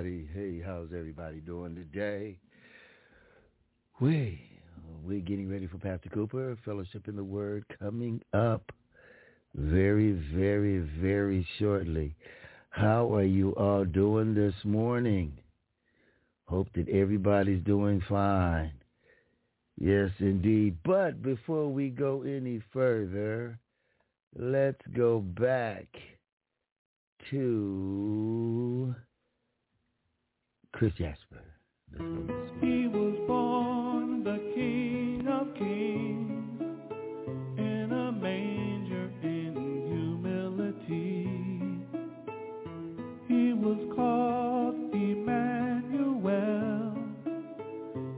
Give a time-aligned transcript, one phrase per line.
[0.00, 0.28] Everybody.
[0.32, 2.38] Hey, how's everybody doing today?
[4.00, 4.40] We
[5.04, 8.72] we're getting ready for Pastor Cooper, Fellowship in the Word, coming up
[9.54, 12.16] very, very, very shortly.
[12.70, 15.34] How are you all doing this morning?
[16.46, 18.72] Hope that everybody's doing fine.
[19.78, 20.78] Yes, indeed.
[20.82, 23.58] But before we go any further,
[24.34, 25.88] let's go back
[27.28, 28.94] to
[30.72, 31.42] Chris Jasper.
[32.60, 36.60] He was born the King of Kings
[37.58, 39.54] in a manger in
[39.90, 41.26] humility.
[43.28, 46.32] He was called Emmanuel,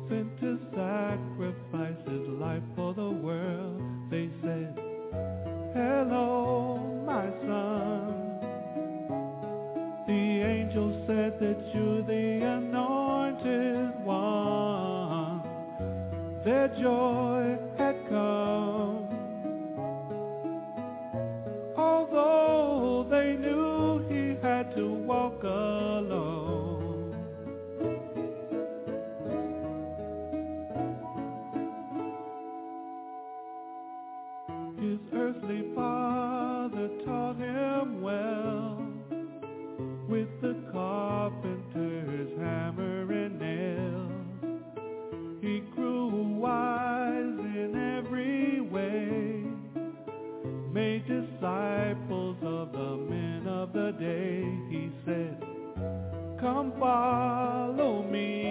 [0.09, 3.81] sent to sacrifice his life for the world.
[4.11, 4.79] They said,
[5.75, 6.52] Hello,
[11.43, 15.43] that you're the anointed one.
[16.45, 19.09] Their joy had come.
[21.77, 25.32] Although they knew he had to walk
[54.03, 54.43] day.
[54.69, 55.37] He said,
[56.41, 58.42] Come follow me.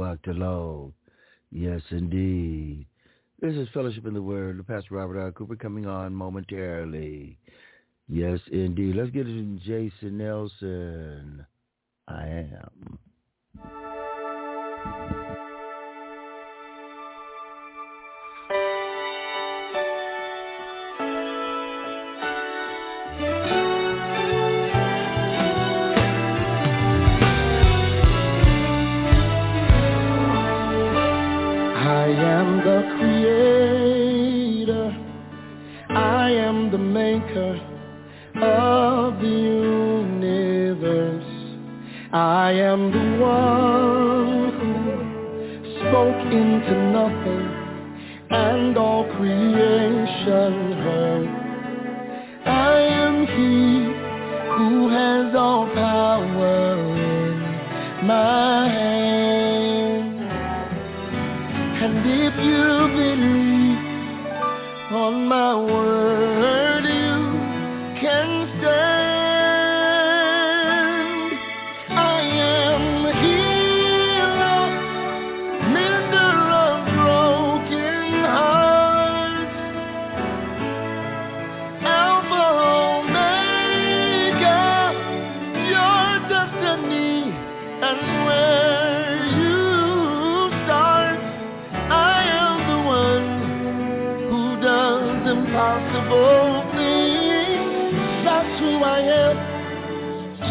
[0.00, 0.94] Walked alone.
[1.52, 2.86] Yes, indeed.
[3.38, 4.66] This is Fellowship in the Word.
[4.66, 5.30] Pastor Robert R.
[5.30, 7.36] Cooper coming on momentarily.
[8.08, 8.96] Yes, indeed.
[8.96, 11.44] Let's get it to Jason Nelson.
[12.08, 12.46] I
[13.62, 15.19] am.
[42.72, 44.72] am the one who
[45.80, 47.46] spoke into nothing,
[48.30, 50.79] and all creation.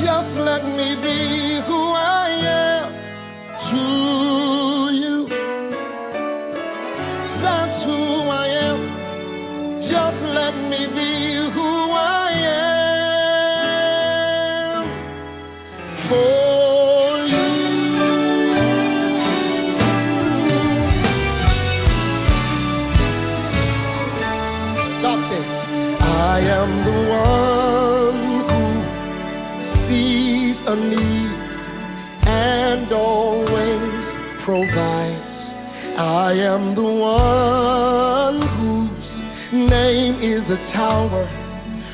[0.01, 0.88] just let me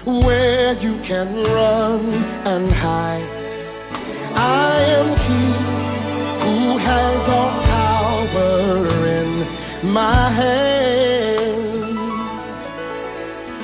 [0.05, 3.29] where you can run and hide.
[4.35, 5.43] I am he
[6.43, 9.31] who has all power in
[9.91, 11.65] my hand.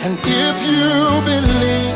[0.04, 1.91] And if you believe,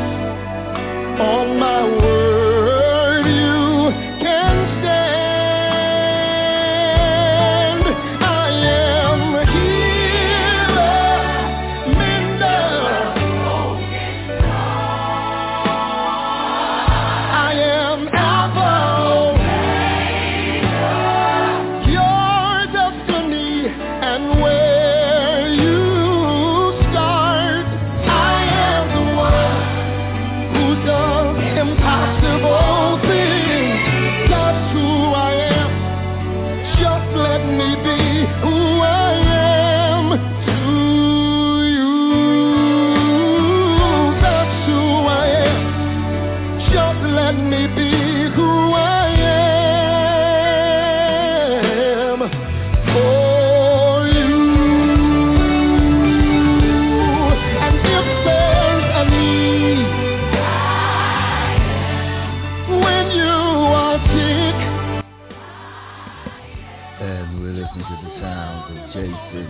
[68.92, 69.48] Jason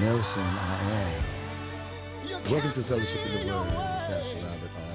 [0.00, 0.50] Nelson.
[0.56, 0.60] I
[0.96, 1.20] am.
[2.50, 3.68] Welcome to Fellowship in the Word.
[4.08, 4.92] Pastor Robert R.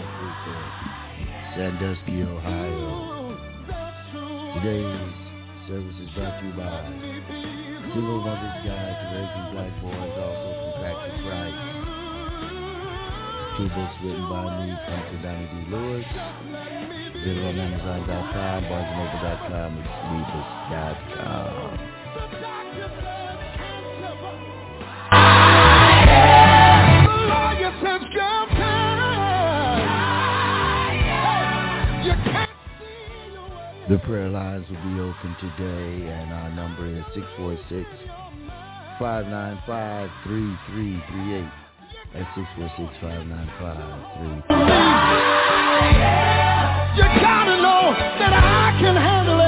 [1.55, 2.89] Sandusky, Ohio.
[4.57, 4.97] Today's
[5.69, 6.73] service is brought to you by
[7.93, 11.53] Single Mother's Guide to Raising Black Boys, also from Practice Right.
[13.57, 15.53] Two books written by me, Pastor Donnie D.
[15.69, 16.05] Lewis.
[17.23, 22.00] Visit on Amazon.com, BarnesandNoble.com, and Sneakers.com.
[33.91, 37.83] The prayer lines will be open today, and our number is 646
[38.97, 41.43] 595 3338.
[42.15, 46.95] That's 646 595 3338.
[46.95, 49.40] You gotta know that I can handle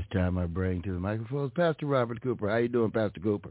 [0.00, 2.48] This time I bring to the microphone Pastor Robert Cooper.
[2.48, 3.50] How you doing, Pastor Cooper?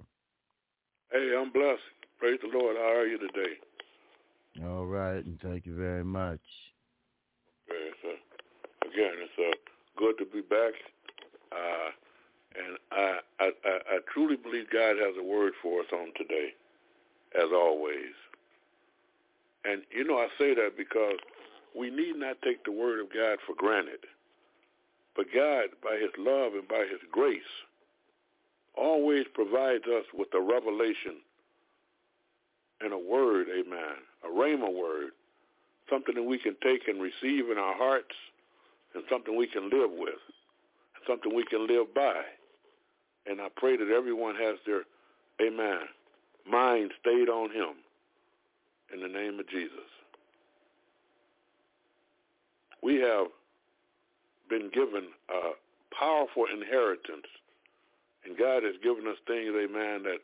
[1.11, 1.79] Hey, I'm blessed.
[2.17, 2.75] Praise the Lord.
[2.75, 3.53] How are you today?
[4.65, 6.39] All right, and thank you very much.
[7.69, 8.17] Yes,
[8.81, 9.53] again, it's uh,
[9.95, 10.73] good to be back,
[11.51, 11.89] uh,
[12.57, 16.49] and I, I, I truly believe God has a word for us on today,
[17.35, 18.17] as always.
[19.65, 21.19] And you know, I say that because
[21.77, 23.99] we need not take the word of God for granted.
[25.19, 27.41] But God, by His love and by His grace,
[28.73, 31.17] always provides us with a revelation
[32.79, 35.09] and a word, amen, a rhema word,
[35.89, 38.15] something that we can take and receive in our hearts
[38.95, 40.23] and something we can live with,
[41.05, 42.21] something we can live by.
[43.25, 44.83] And I pray that everyone has their,
[45.45, 45.81] amen,
[46.49, 47.75] mind stayed on him
[48.93, 49.91] in the name of Jesus.
[52.81, 53.27] We have
[54.49, 55.51] been given a
[55.97, 57.27] powerful inheritance,
[58.25, 60.19] and God has given us things, amen, that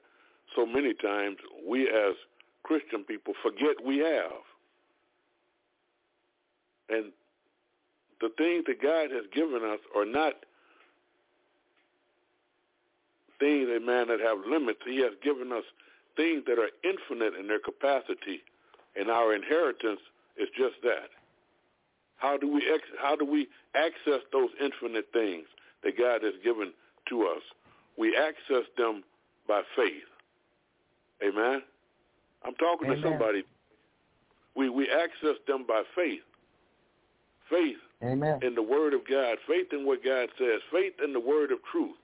[0.56, 2.16] so many times we as
[2.64, 4.42] Christian people forget we have.
[6.90, 7.12] And
[8.22, 10.34] the things that God has given us are not
[13.40, 14.80] things, amen, that have limits.
[14.86, 15.64] He has given us
[16.16, 18.42] things that are infinite in their capacity,
[18.96, 20.00] and our inheritance
[20.38, 21.10] is just that.
[22.18, 25.46] How do we ex- how do we access those infinite things
[25.84, 26.72] that God has given
[27.10, 27.42] to us?
[27.98, 29.04] We access them
[29.48, 30.04] by faith.
[31.24, 31.62] Amen.
[32.44, 33.02] I'm talking Amen.
[33.02, 33.44] to somebody.
[34.56, 36.22] We we access them by faith.
[37.50, 38.40] Faith Amen.
[38.42, 41.60] in the word of God, faith in what God says, faith in the word of
[41.72, 41.96] truth.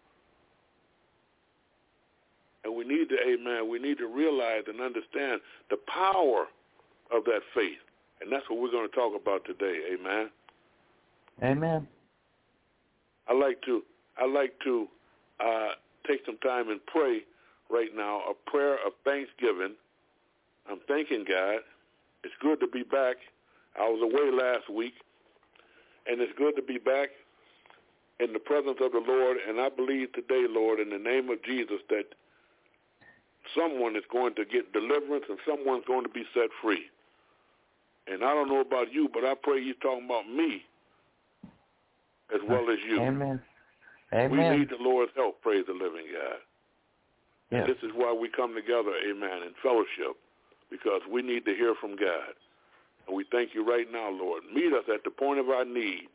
[2.64, 6.46] And we need to, amen, we need to realize and understand the power
[7.12, 7.82] of that faith.
[8.22, 10.30] And that's what we're going to talk about today, amen.
[11.44, 11.88] Amen.
[13.28, 13.82] I like to
[14.18, 14.88] I like to
[15.40, 15.70] uh,
[16.08, 17.22] take some time and pray
[17.70, 19.76] right now a prayer of thanksgiving.
[20.70, 21.60] I'm thanking God.
[22.24, 23.16] It's good to be back.
[23.80, 24.94] I was away last week,
[26.06, 27.10] and it's good to be back
[28.20, 29.38] in the presence of the Lord.
[29.48, 32.14] And I believe today, Lord, in the name of Jesus, that
[33.58, 36.86] someone is going to get deliverance and someone's going to be set free.
[38.08, 40.64] And I don't know about you, but I pray you're talking about me
[42.34, 43.00] as well as you.
[43.02, 43.42] Amen.
[44.14, 44.32] Amen.
[44.32, 46.40] We need the Lord's help, praise the living God.
[47.52, 47.68] Yes.
[47.68, 50.18] And this is why we come together, amen, in fellowship,
[50.70, 52.36] because we need to hear from God.
[53.08, 54.44] And we thank you right now, Lord.
[54.54, 56.08] Meet us at the point of our needs.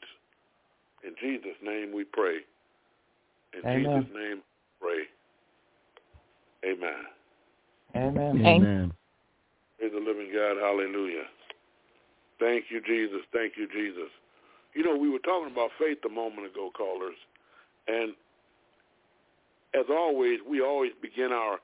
[1.05, 2.38] In Jesus' name we pray.
[3.55, 4.03] In Amen.
[4.03, 4.42] Jesus' name
[4.81, 5.05] pray.
[6.64, 7.07] Amen.
[7.94, 8.46] Amen.
[8.46, 8.92] Amen.
[9.79, 10.57] Praise the living God.
[10.61, 11.25] Hallelujah.
[12.38, 13.20] Thank you, Jesus.
[13.33, 14.11] Thank you, Jesus.
[14.75, 17.16] You know, we were talking about faith a moment ago, callers.
[17.88, 18.12] And
[19.75, 21.59] as always, we always begin our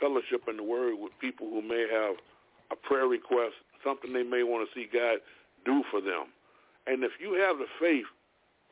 [0.00, 2.16] fellowship in the Word with people who may have
[2.70, 5.18] a prayer request, something they may want to see God
[5.64, 6.26] do for them.
[6.86, 8.06] And if you have the faith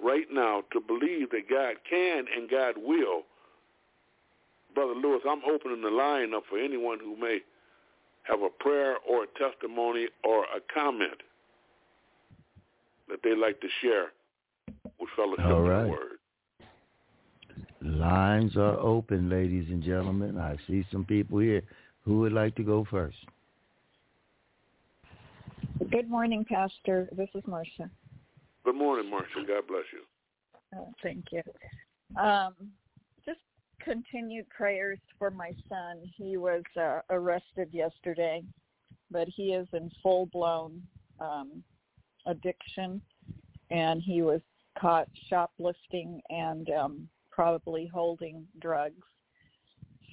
[0.03, 3.23] right now to believe that God can and God will,
[4.75, 7.39] Brother Lewis, I'm opening the line up for anyone who may
[8.25, 11.21] have a prayer or a testimony or a comment
[13.09, 14.13] that they'd like to share
[14.99, 16.19] with fellowship All in the Word.
[17.83, 20.39] Lines are open, ladies and gentlemen.
[20.39, 21.63] I see some people here.
[22.05, 23.17] Who would like to go first?
[25.91, 27.09] Good morning, Pastor.
[27.13, 27.91] This is Marcia.
[28.65, 29.45] Good morning, Marcia.
[29.47, 30.79] God bless you.
[30.79, 31.43] Uh, thank you.
[32.21, 32.84] Um, just
[33.85, 36.01] continued prayers for my son.
[36.17, 38.43] He was uh, arrested yesterday,
[39.11, 40.83] but he is in full blown
[41.21, 41.63] um,
[42.27, 43.01] addiction,
[43.71, 44.41] and he was
[44.79, 49.05] caught shoplifting and um, probably holding drugs.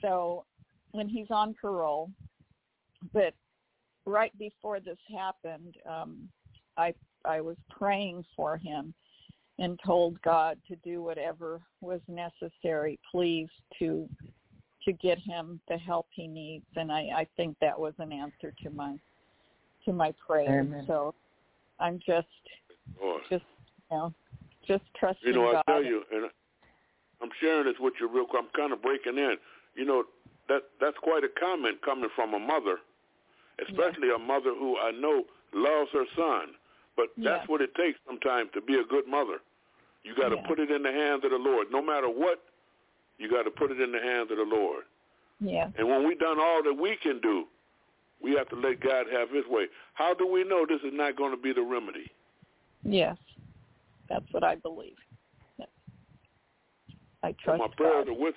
[0.02, 0.46] So
[0.92, 2.12] when he's on parole,
[3.14, 3.34] but
[4.06, 6.28] right before this happened, um,
[6.78, 8.94] I I was praying for him
[9.62, 13.48] and told God to do whatever was necessary, please,
[13.78, 14.10] to
[14.84, 16.66] to get him the help he needs.
[16.76, 18.98] And I, I think that was an answer to my
[19.86, 20.62] to my prayer.
[20.62, 20.84] Amen.
[20.88, 21.14] So
[21.80, 22.28] I'm just
[23.00, 23.20] Boy.
[23.30, 23.46] just
[23.92, 24.14] you know
[24.68, 25.64] just trusting You know, I God.
[25.68, 26.26] tell you, and
[27.22, 28.42] I'm sharing this with you real quick.
[28.44, 29.36] I'm kind of breaking in.
[29.76, 30.04] You know,
[30.50, 32.80] that that's quite a comment coming from a mother,
[33.62, 36.56] especially a mother who I know loves her son.
[36.98, 37.46] But that's Yeah.
[37.46, 39.38] what it takes sometimes to be a good mother.
[40.04, 40.48] You got to Yeah.
[40.48, 41.72] put it in the hands of the Lord.
[41.72, 42.42] No matter what,
[43.18, 44.86] you got to put it in the hands of the Lord.
[45.40, 45.70] Yeah.
[45.78, 47.48] And when we've done all that we can do,
[48.20, 49.68] we have to let God have his way.
[49.94, 52.12] How do we know this is not going to be the remedy?
[52.84, 53.18] Yes.
[54.10, 54.98] That's what I believe.
[55.58, 55.70] Yes.
[57.24, 58.10] I trust my prayers God.
[58.16, 58.36] are with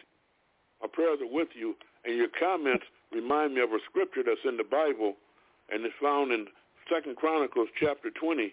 [0.82, 1.74] my prayers are with you,
[2.04, 5.16] and your comments remind me of a scripture that's in the Bible,
[5.70, 6.46] and it's found in
[6.92, 8.52] Second Chronicles chapter 20,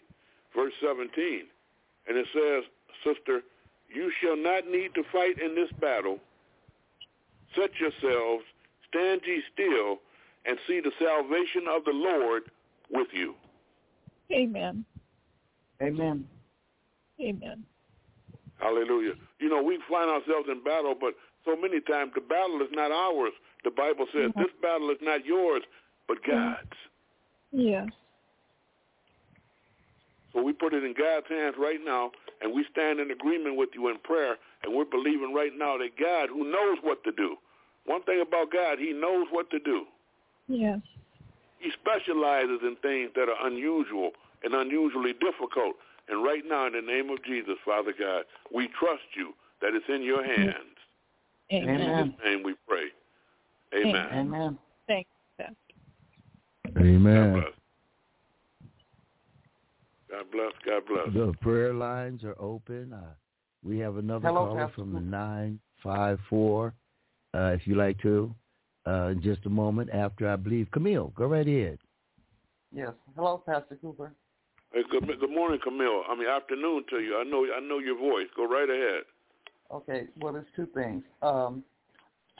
[0.55, 1.43] verse 17.
[2.07, 2.63] And it says,
[3.03, 3.41] Sister,
[3.93, 6.19] you shall not need to fight in this battle.
[7.55, 8.43] Set yourselves,
[8.87, 9.99] stand ye still,
[10.45, 12.43] and see the salvation of the Lord
[12.89, 13.35] with you.
[14.31, 14.85] Amen.
[15.81, 16.25] Amen.
[17.19, 17.63] Amen.
[18.57, 19.13] Hallelujah.
[19.39, 21.13] You know, we find ourselves in battle, but
[21.45, 23.33] so many times the battle is not ours.
[23.63, 25.63] The Bible says this battle is not yours,
[26.07, 26.57] but God's.
[27.51, 27.89] Yes.
[30.33, 33.69] So we put it in God's hands right now, and we stand in agreement with
[33.73, 37.35] you in prayer, and we're believing right now that God, who knows what to do,
[37.85, 39.85] one thing about God, he knows what to do.
[40.47, 40.79] Yes.
[41.59, 44.11] He specializes in things that are unusual
[44.43, 45.75] and unusually difficult.
[46.07, 49.85] And right now, in the name of Jesus, Father God, we trust you that it's
[49.87, 50.55] in your hands.
[51.49, 51.81] In Amen.
[51.81, 52.05] Amen.
[52.05, 52.85] Jesus' name we pray.
[53.75, 54.07] Amen.
[54.11, 54.57] Amen.
[54.87, 55.45] Thank you.
[55.45, 55.55] Pastor.
[56.73, 57.43] God Amen.
[60.31, 60.51] Bless.
[60.65, 61.05] God bless.
[61.05, 61.13] God bless.
[61.13, 62.93] The prayer lines are open.
[62.93, 63.13] Uh,
[63.63, 64.75] we have another Hello, caller Pastor.
[64.75, 66.73] from the 954,
[67.33, 68.33] uh, if you like to,
[68.87, 70.67] uh, in just a moment after I believe.
[70.71, 71.77] Camille, go right ahead.
[72.73, 72.91] Yes.
[73.15, 74.11] Hello, Pastor Cooper.
[74.73, 76.03] Hey, good, good morning, Camille.
[76.09, 77.17] I mean, afternoon to you.
[77.17, 78.27] I know, I know your voice.
[78.35, 79.03] Go right ahead.
[79.69, 80.07] Okay.
[80.19, 81.03] Well, there's two things.
[81.21, 81.63] Um,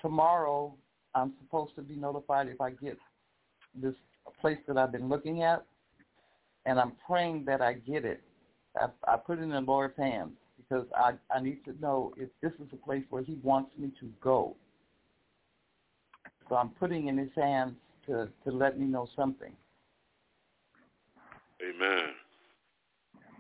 [0.02, 0.74] tomorrow,
[1.14, 2.98] I'm supposed to be notified if I get
[3.76, 3.94] this
[4.40, 5.66] place that I've been looking at,
[6.66, 8.22] and I'm praying that I get it.
[8.80, 12.30] I, I put it in the Lord's hands because I, I need to know if
[12.42, 14.56] this is a place where He wants me to go.
[16.50, 17.74] So I'm putting in His hands
[18.08, 19.52] to, to let me know something.
[21.62, 22.10] Amen.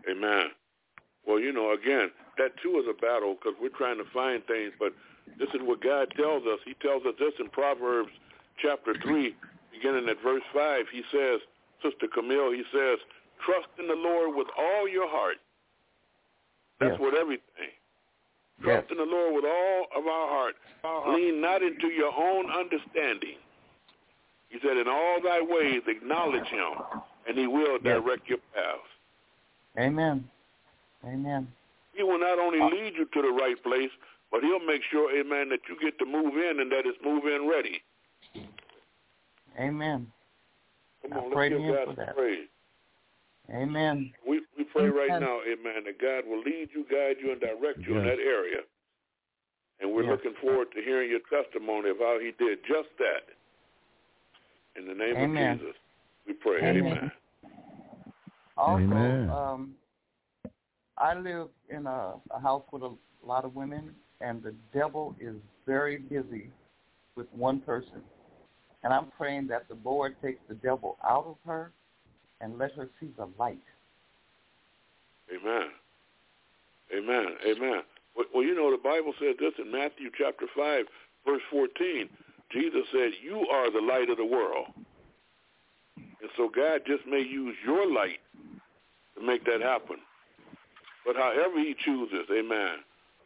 [0.10, 0.46] Amen.
[1.26, 4.74] Well, you know, again, that too is a battle because we're trying to find things,
[4.80, 4.94] but
[5.38, 6.60] this is what God tells us.
[6.66, 8.10] He tells us this in Proverbs
[8.62, 9.36] chapter 3,
[9.72, 10.86] beginning at verse 5.
[10.92, 11.40] He says,
[11.84, 13.00] Sister Camille, he says,
[13.46, 15.38] trust in the Lord with all your heart.
[16.80, 17.00] That's Yes.
[17.00, 17.72] what everything.
[18.60, 18.86] Yes.
[18.86, 20.56] Trust in the Lord with all of our heart.
[21.16, 23.38] Lean not into your own understanding.
[24.50, 26.74] He said, in all thy ways acknowledge him,
[27.28, 27.82] and he will Yes.
[28.04, 28.82] direct your paths.
[29.80, 30.30] Amen.
[31.06, 31.52] Amen.
[31.94, 33.92] He will not only Uh, lead you to the right place,
[34.30, 37.26] but he'll make sure, amen, that you get to move in and that it's move
[37.26, 37.82] in ready.
[39.60, 40.12] Amen.
[41.02, 42.48] Come on, pray let's give God some praise.
[43.50, 44.14] Amen.
[44.28, 47.80] We we pray right now, amen, that God will lead you, guide you, and direct
[47.80, 48.62] you in that area.
[49.80, 50.12] And we're Yes.
[50.12, 53.26] looking forward to hearing your testimony of how he did just that.
[54.76, 55.56] In the name Amen.
[55.56, 55.76] of Jesus,
[56.28, 56.62] we pray.
[56.64, 56.86] Amen.
[56.86, 57.12] Amen.
[58.58, 59.30] Also, Amen.
[59.30, 59.76] um,
[60.98, 62.94] I live in a, a house with a
[63.26, 65.36] lot of women, and the devil is
[65.66, 66.52] very busy
[67.16, 68.04] with one person.
[68.84, 71.72] And I'm praying that the Lord takes the devil out of her
[72.40, 73.62] and let her see the light.
[75.30, 75.70] Amen.
[76.96, 77.28] Amen.
[77.46, 77.82] Amen.
[78.34, 80.86] Well, you know, the Bible says this in Matthew chapter 5,
[81.26, 82.10] verse 14.
[82.52, 84.66] Jesus said, you are the light of the world.
[85.96, 88.20] And so God just may use your light
[89.18, 89.98] to make that happen.
[91.06, 92.84] But however he chooses, amen,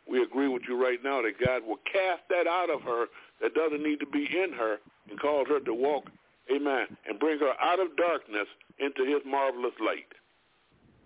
[0.09, 3.07] we agree with you right now that God will cast that out of her
[3.41, 4.77] that doesn't need to be in her
[5.09, 6.05] and cause her to walk,
[6.53, 8.47] amen, and bring her out of darkness
[8.79, 10.11] into his marvelous light.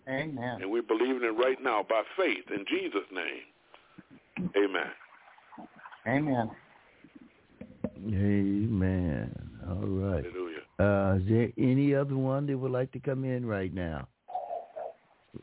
[0.07, 0.61] Amen.
[0.61, 4.51] And we're believing it right now by faith in Jesus' name.
[4.55, 4.91] Amen.
[6.07, 6.51] Amen.
[8.07, 9.49] Amen.
[9.67, 10.25] All right.
[10.25, 10.59] Hallelujah.
[10.79, 14.07] Uh, is there any other one that would like to come in right now?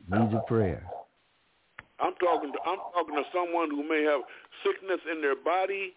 [0.09, 0.85] Needs a prayer.
[2.01, 4.21] I'm talking to I'm talking to someone who may have
[4.65, 5.95] sickness in their body,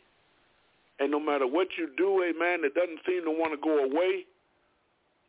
[0.99, 4.25] and no matter what you do, amen, it doesn't seem to want to go away.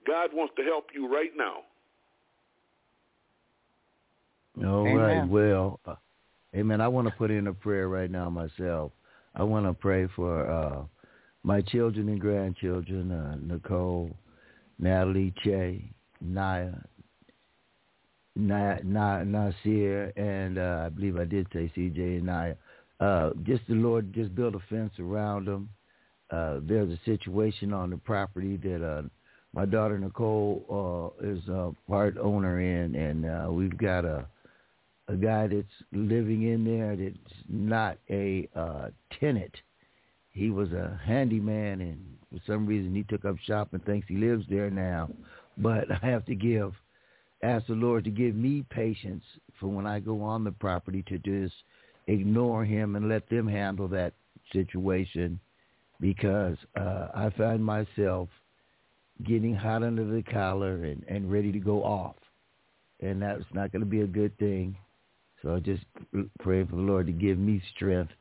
[0.06, 1.58] God wants to help you right now.
[4.66, 5.18] All right.
[5.18, 5.30] Amen.
[5.30, 5.94] Well, uh,
[6.54, 6.80] amen.
[6.80, 8.92] I want to put in a prayer right now myself.
[9.34, 10.82] I want to pray for uh,
[11.42, 14.10] my children and grandchildren, uh, Nicole,
[14.78, 15.84] Natalie, Che,
[16.20, 16.72] Naya,
[18.36, 22.54] Na, Na, Nasir, and uh, I believe I did say CJ and Naya.
[23.00, 25.70] Uh, just the Lord, just build a fence around them.
[26.30, 29.02] Uh, there's a situation on the property that uh,
[29.52, 34.26] my daughter Nicole uh, is a part owner in, and uh, we've got a
[35.10, 39.54] a guy that's living in there that's not a uh, tenant.
[40.30, 44.16] He was a handyman, and for some reason he took up shop and thinks he
[44.16, 45.10] lives there now.
[45.58, 46.72] But I have to give,
[47.42, 49.24] ask the Lord to give me patience
[49.58, 51.54] for when I go on the property to just
[52.10, 54.12] ignore him and let them handle that
[54.52, 55.38] situation
[56.00, 58.28] because uh, I find myself
[59.24, 62.16] getting hot under the collar and, and ready to go off.
[63.00, 64.76] And that's not going to be a good thing.
[65.42, 65.82] So I just
[66.40, 68.12] pray for the Lord to give me strength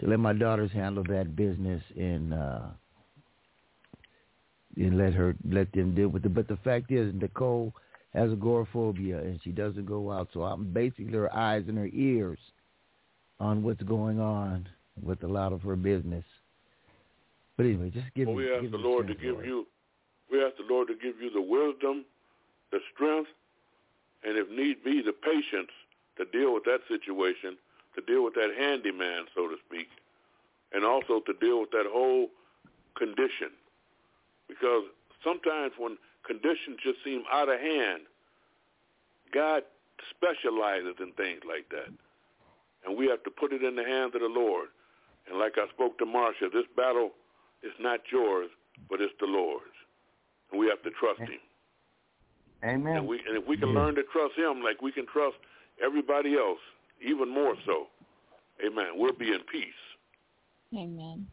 [0.00, 2.60] to let my daughters handle that business and uh
[4.76, 6.34] and let her let them deal with it.
[6.34, 7.72] But the fact is Nicole
[8.12, 10.28] has agoraphobia and she doesn't go out.
[10.34, 12.38] So I'm basically her eyes and her ears
[13.42, 14.68] on what's going on
[15.02, 16.24] with a lot of her business.
[17.56, 18.44] But anyway, just give well, me.
[18.44, 19.46] we ask give the Lord to give Lord.
[19.46, 19.66] you.
[20.30, 22.04] We ask the Lord to give you the wisdom,
[22.70, 23.28] the strength,
[24.22, 25.74] and if need be, the patience
[26.16, 27.58] to deal with that situation,
[27.96, 29.88] to deal with that handyman, so to speak,
[30.72, 32.28] and also to deal with that whole
[32.96, 33.50] condition.
[34.48, 34.84] Because
[35.24, 38.02] sometimes when conditions just seem out of hand,
[39.34, 39.64] God
[40.14, 41.92] specializes in things like that.
[42.84, 44.68] And we have to put it in the hands of the Lord.
[45.28, 47.12] And like I spoke to Marcia, this battle
[47.62, 48.50] is not yours,
[48.90, 49.76] but it's the Lord's.
[50.50, 51.40] And we have to trust him.
[52.64, 52.96] Amen.
[52.96, 53.80] And we and if we can Yeah.
[53.80, 55.36] learn to trust him like we can trust
[55.80, 56.60] everybody else,
[57.00, 57.88] even more so,
[58.64, 59.82] amen, we'll be in peace.
[60.74, 61.26] Amen.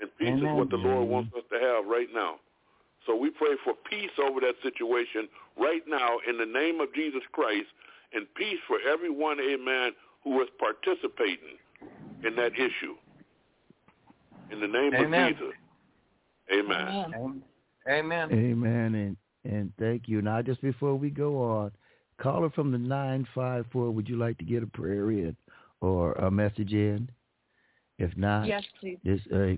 [0.00, 2.40] And peace is what the Lord wants us to have right now.
[3.06, 7.22] So we pray for peace over that situation right now in the name of Jesus
[7.32, 7.68] Christ
[8.12, 9.92] and peace for everyone, amen,
[10.24, 11.58] who is participating
[12.24, 12.94] in that issue.
[14.50, 15.32] In the name Amen.
[15.32, 15.54] of Jesus.
[16.52, 17.12] Amen.
[17.14, 17.42] Amen.
[17.88, 18.32] Amen.
[18.32, 20.22] Amen and and thank you.
[20.22, 21.72] Now, just before we go on,
[22.20, 23.90] caller from the nine five four.
[23.90, 25.36] Would you like to get a prayer in
[25.80, 27.10] or a message in?
[27.98, 28.98] If not, Yes, please.
[29.04, 29.56] this uh,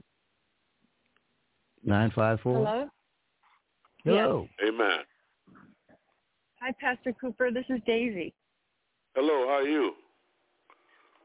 [1.82, 2.64] nine five four.
[2.64, 2.88] Hello?
[4.04, 4.48] Hello.
[4.66, 4.98] Amen.
[6.60, 7.50] Hi, Pastor Cooper.
[7.50, 8.32] This is Daisy.
[9.14, 9.92] Hello, how are you?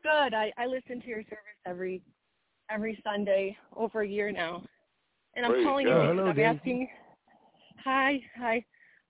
[0.04, 0.34] Good.
[0.34, 2.02] I, I listen to your service every
[2.72, 4.64] every Sunday over a year now.
[5.36, 5.94] And I'm Praise calling God.
[5.94, 6.46] you because hello, I'm Daisy.
[6.58, 6.88] asking
[7.84, 8.66] Hi, hi.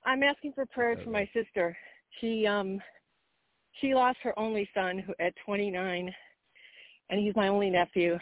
[0.05, 1.75] I'm asking for prayers for my sister.
[2.21, 2.81] She um
[3.81, 6.13] she lost her only son who at 29
[7.09, 8.17] and he's my only nephew.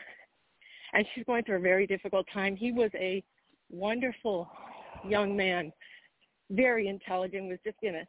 [0.93, 2.55] And she's going through a very difficult time.
[2.55, 3.23] He was a
[3.69, 4.49] wonderful
[5.07, 5.73] young man,
[6.49, 8.07] very intelligent, was just going to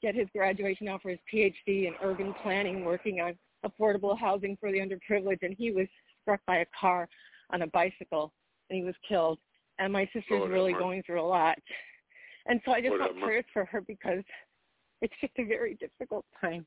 [0.00, 4.70] get his graduation now for his PhD in urban planning, working on affordable housing for
[4.70, 5.86] the underprivileged, and he was
[6.22, 7.08] struck by a car
[7.50, 8.32] on a bicycle
[8.70, 9.38] and he was killed.
[9.78, 11.58] And my sister's Lord really going through a lot.
[12.46, 14.22] And so I just Lord want prayers for her because
[15.00, 16.66] it's just a very difficult time.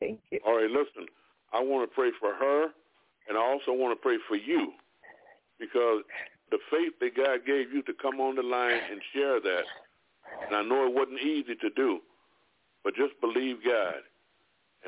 [0.00, 0.40] Thank you.
[0.46, 1.06] All right, listen.
[1.52, 2.64] I want to pray for her,
[3.28, 4.72] and I also want to pray for you,
[5.58, 6.02] because
[6.50, 9.64] the faith that God gave you to come on the line and share that,
[10.46, 12.00] and I know it wasn't easy to do,
[12.84, 14.02] but just believe God,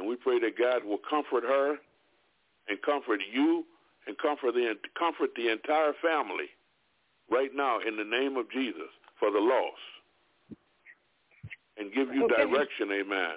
[0.00, 1.76] and we pray that God will comfort her,
[2.68, 3.66] and comfort you,
[4.06, 6.48] and comfort the comfort the entire family,
[7.30, 9.78] right now in the name of Jesus for the loss,
[11.76, 12.44] and give you Okay.
[12.44, 13.36] direction, Amen,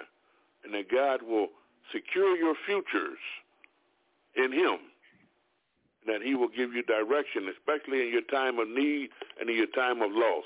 [0.64, 1.48] and that God will
[1.92, 3.18] secure your futures
[4.36, 4.78] in him
[6.06, 9.56] and that he will give you direction, especially in your time of need and in
[9.56, 10.44] your time of loss.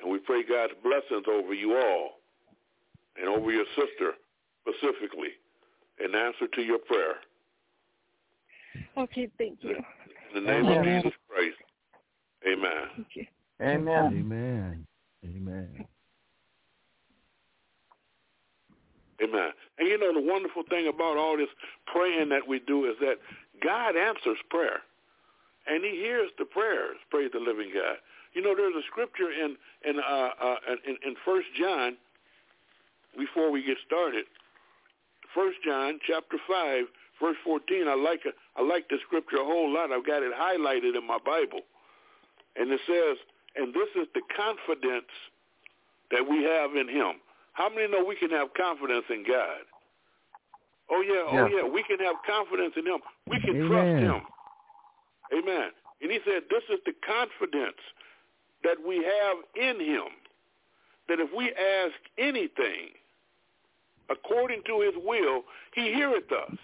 [0.00, 2.18] And we pray God's blessings over you all
[3.16, 4.14] and over your sister
[4.66, 5.30] specifically
[6.04, 7.16] in answer to your prayer.
[8.96, 9.76] Okay, thank you.
[10.34, 11.56] In the name of Jesus Christ.
[12.46, 12.88] Amen.
[12.96, 13.26] Thank you.
[13.60, 14.04] Amen.
[14.06, 14.86] Amen.
[15.24, 15.86] Amen.
[19.22, 19.50] Amen.
[19.78, 21.48] And you know the wonderful thing about all this
[21.86, 23.16] praying that we do is that
[23.62, 24.82] God answers prayer.
[25.66, 27.96] And he hears the prayers, praise the living God.
[28.34, 29.56] You know, there's a scripture in
[29.88, 31.96] in uh, uh in, in First John
[33.16, 34.24] before we get started.
[35.34, 36.84] First John chapter five,
[37.20, 37.88] verse fourteen.
[37.88, 38.34] I like it.
[38.56, 39.90] I like the scripture a whole lot.
[39.90, 41.60] I've got it highlighted in my Bible,
[42.56, 43.18] and it says,
[43.56, 45.10] "And this is the confidence
[46.10, 47.20] that we have in Him."
[47.54, 49.62] How many know we can have confidence in God?
[50.90, 51.62] Oh yeah, oh Yeah.
[51.62, 53.00] yeah, we can have confidence in Him.
[53.26, 53.68] We can Amen.
[53.68, 54.20] trust Him.
[55.38, 55.70] Amen.
[56.00, 57.80] And He said, "This is the confidence
[58.62, 60.08] that we have in Him,
[61.08, 62.94] that if we ask anything
[64.10, 65.42] according to His will,
[65.74, 66.56] He heareth us.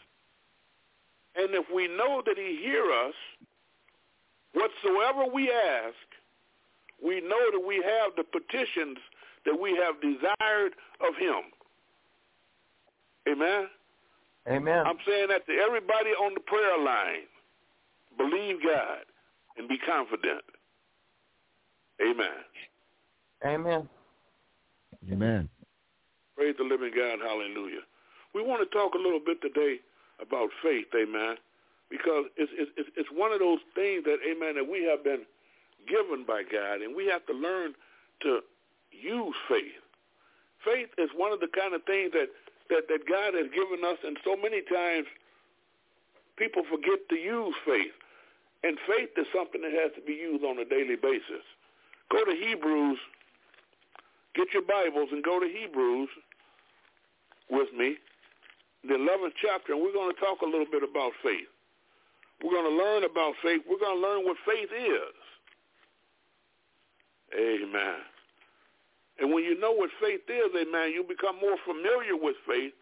[1.37, 3.15] And if we know that He hear us,
[4.53, 5.95] whatsoever we ask,
[7.05, 8.99] we know that we have the petitions
[9.47, 11.43] that we have desired of him.
[13.29, 13.69] Amen.
[14.49, 14.87] Amen.
[14.87, 17.29] I'm saying that to everybody on the prayer line.
[18.17, 19.05] Believe God
[19.57, 20.43] and be confident.
[22.03, 22.27] Amen.
[23.47, 23.89] Amen.
[25.11, 25.49] Amen.
[26.41, 27.21] Praise the living God.
[27.21, 27.85] Hallelujah.
[28.33, 29.77] We want to talk a little bit today
[30.25, 30.89] about faith.
[30.97, 31.37] Amen.
[31.93, 35.29] Because it's, it's, it's one of those things that, amen, that we have been
[35.85, 37.77] given by God, and we have to learn
[38.25, 38.41] to
[38.89, 39.85] use faith.
[40.65, 42.33] Faith is one of the kind of things that,
[42.73, 45.13] that, that God has given us, and so many times
[46.41, 47.93] people forget to use faith.
[48.65, 51.45] And faith is something that has to be used on a daily basis.
[52.09, 52.97] Go to Hebrews,
[54.33, 56.09] get your Bibles, and go to Hebrews
[57.51, 57.97] with me,
[58.87, 61.49] the 11th chapter, and we're going to talk a little bit about faith.
[62.43, 63.63] We're going to learn about faith.
[63.69, 65.17] We're going to learn what faith is.
[67.37, 68.01] Amen.
[69.21, 72.73] And when you know what faith is, amen, you become more familiar with faith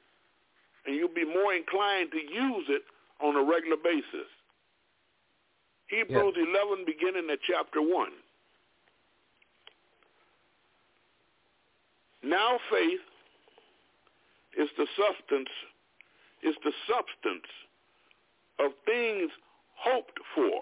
[0.87, 2.83] and you'll be more inclined to use it
[3.21, 4.31] on a regular basis.
[5.89, 6.47] Hebrews yes.
[6.71, 8.09] 11, beginning at chapter 1.
[12.23, 13.01] Now faith
[14.59, 15.51] is the substance,
[16.43, 17.49] It's the substance
[18.59, 19.31] of things
[19.77, 20.61] hoped for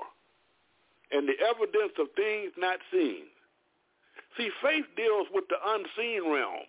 [1.12, 3.24] and the evidence of things not seen.
[4.36, 6.68] See, faith deals with the unseen realm.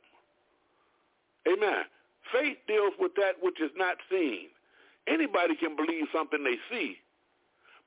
[1.48, 1.84] Amen.
[2.32, 4.48] Faith deals with that which is not seen.
[5.08, 6.98] Anybody can believe something they see,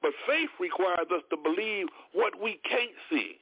[0.02, 3.36] but faith requires us to believe what we can't see.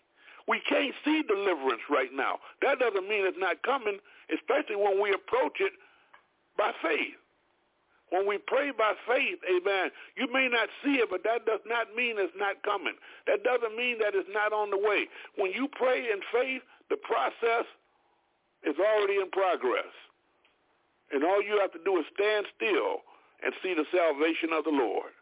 [0.49, 2.39] We can't see deliverance right now.
[2.63, 3.99] That doesn't mean it's not coming,
[4.35, 5.73] especially when we approach it
[6.59, 7.17] by faith.
[8.11, 11.95] When we pray by faith, amen, you may not see it, but that does not
[11.95, 12.95] mean it's not coming.
[13.27, 15.07] That doesn't mean that it's not on the way.
[15.37, 17.69] When you pray in faith, the process
[18.65, 19.93] is already in progress.
[21.13, 23.05] And all you have to do is stand still
[23.45, 25.13] and see the salvation of the Lord.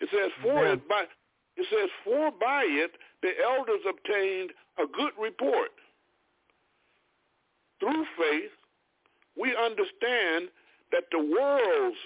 [0.00, 1.04] It says, for it by
[1.56, 5.70] it says, for by it the elders obtained a good report.
[7.80, 8.50] Through faith,
[9.38, 10.48] we understand
[10.92, 11.96] that the worlds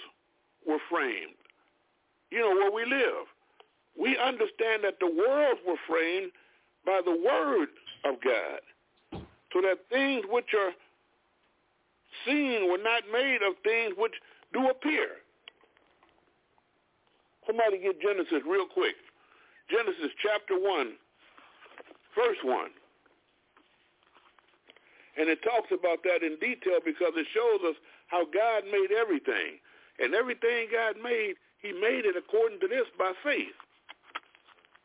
[0.67, 1.35] were framed.
[2.31, 3.27] You know, where we live.
[3.99, 6.31] We understand that the worlds were framed
[6.85, 7.69] by the word
[8.05, 9.21] of God.
[9.53, 10.71] So that things which are
[12.25, 14.13] seen were not made of things which
[14.51, 15.21] do appear.
[17.45, 18.95] Somebody get Genesis real quick.
[19.69, 20.93] Genesis chapter 1,
[22.15, 22.69] verse 1.
[25.17, 27.75] And it talks about that in detail because it shows us
[28.07, 29.61] how God made everything.
[29.99, 33.53] And everything God made, he made it according to this by faith.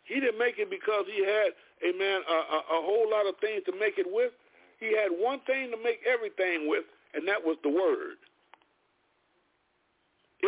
[0.05, 1.53] He didn't make it because he had,
[1.85, 4.33] amen, a, a, a whole lot of things to make it with.
[4.81, 8.17] He had one thing to make everything with, and that was the Word.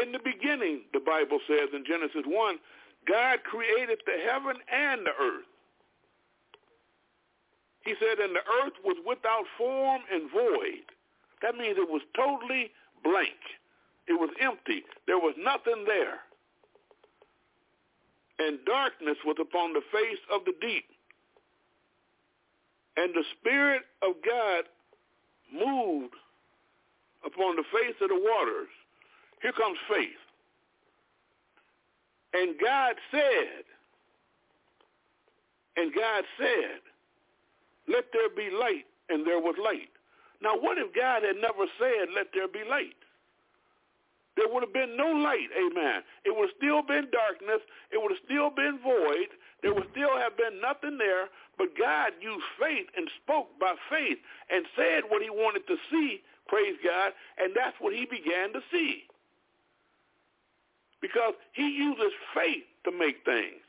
[0.01, 2.59] In the beginning, the Bible says in Genesis 1,
[3.09, 5.51] God created the heaven and the earth.
[7.85, 10.85] He said, and the earth was without form and void.
[11.43, 12.71] That means it was totally
[13.03, 13.41] blank.
[14.07, 14.85] It was empty.
[15.07, 16.21] There was nothing there.
[18.39, 20.85] And darkness was upon the face of the deep.
[22.97, 24.65] And the Spirit of God
[25.53, 26.15] moved
[27.25, 28.69] upon the face of the waters.
[29.43, 30.21] Here comes faith.
[32.33, 33.65] And God said,
[35.77, 36.81] and God said,
[37.89, 39.91] let there be light, and there was light.
[40.43, 42.97] Now, what if God had never said, let there be light?
[44.37, 46.03] There would have been no light, amen.
[46.25, 47.61] It would have still been darkness.
[47.91, 49.29] It would have still been void.
[49.63, 54.17] There would still have been nothing there, but God used faith and spoke by faith
[54.49, 58.63] and said what he wanted to see, praise God, and that's what he began to
[58.73, 59.05] see.
[61.03, 63.61] Because he uses faith to make things.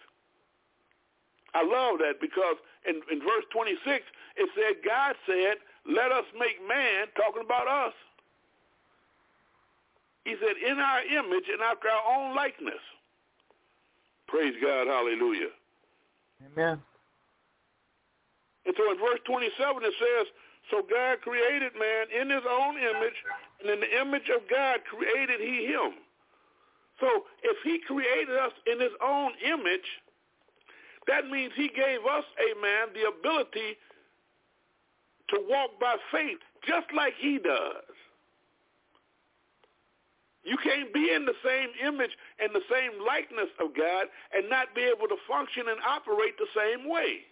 [1.53, 2.55] I love that because
[2.87, 4.05] in, in verse 26,
[4.37, 7.93] it said, God said, let us make man, talking about us.
[10.25, 12.81] He said, in our image and after our own likeness.
[14.27, 14.87] Praise God.
[14.87, 15.49] Hallelujah.
[16.45, 16.79] Amen.
[18.65, 20.27] And so in verse 27 it says,
[20.69, 23.17] so God created man in his own image,
[23.59, 25.97] and in the image of God created he him.
[26.99, 29.89] So if he created us in his own image,
[31.07, 33.77] that means he gave us, amen, the ability
[35.29, 37.95] to walk by faith just like he does.
[40.43, 42.11] You can't be in the same image
[42.41, 46.49] and the same likeness of God and not be able to function and operate the
[46.57, 47.29] same way.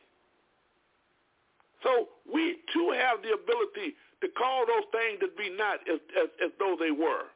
[1.82, 6.30] So we too have the ability to call those things that be not as, as,
[6.44, 7.32] as though they were.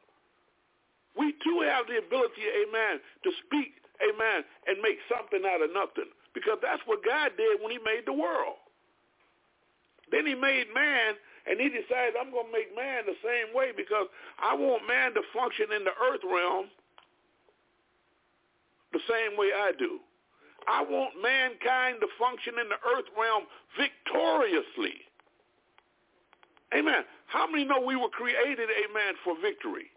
[1.18, 6.10] We too have the ability, amen, to speak, amen, and make something out of nothing.
[6.34, 8.58] Because that's what God did when he made the world.
[10.10, 11.14] Then he made man,
[11.46, 14.10] and he decided, I'm going to make man the same way because
[14.42, 16.66] I want man to function in the earth realm
[18.92, 19.98] the same way I do.
[20.66, 23.44] I want mankind to function in the earth realm
[23.76, 25.04] victoriously.
[26.72, 27.04] Amen.
[27.26, 29.90] How many know we were created, amen, for victory?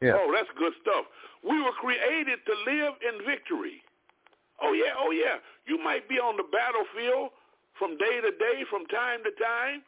[0.00, 0.18] Yeah.
[0.18, 1.06] Oh, that's good stuff.
[1.42, 3.82] We were created to live in victory.
[4.62, 5.36] Oh, yeah, oh, yeah.
[5.66, 7.30] You might be on the battlefield
[7.78, 9.82] from day to day, from time to time,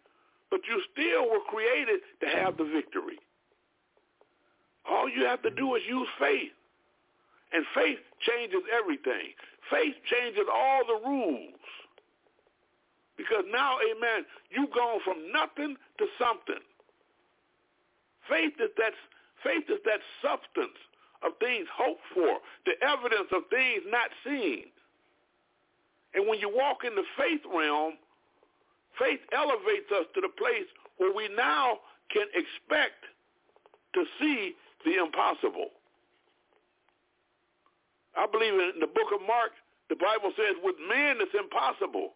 [0.51, 3.19] but you still were created to have the victory.
[4.89, 6.53] All you have to do is use faith.
[7.53, 9.33] And faith changes everything.
[9.71, 11.65] Faith changes all the rules.
[13.17, 16.63] Because now, amen, you've gone from nothing to something.
[18.29, 18.93] Faith is that,
[19.43, 20.77] faith is that substance
[21.23, 24.71] of things hoped for, the evidence of things not seen.
[26.15, 27.95] And when you walk in the faith realm,
[28.99, 31.79] faith elevates us to the place where we now
[32.11, 33.05] can expect
[33.95, 34.55] to see
[34.85, 35.71] the impossible.
[38.17, 39.53] I believe in the book of Mark,
[39.89, 42.15] the Bible says with men it's impossible,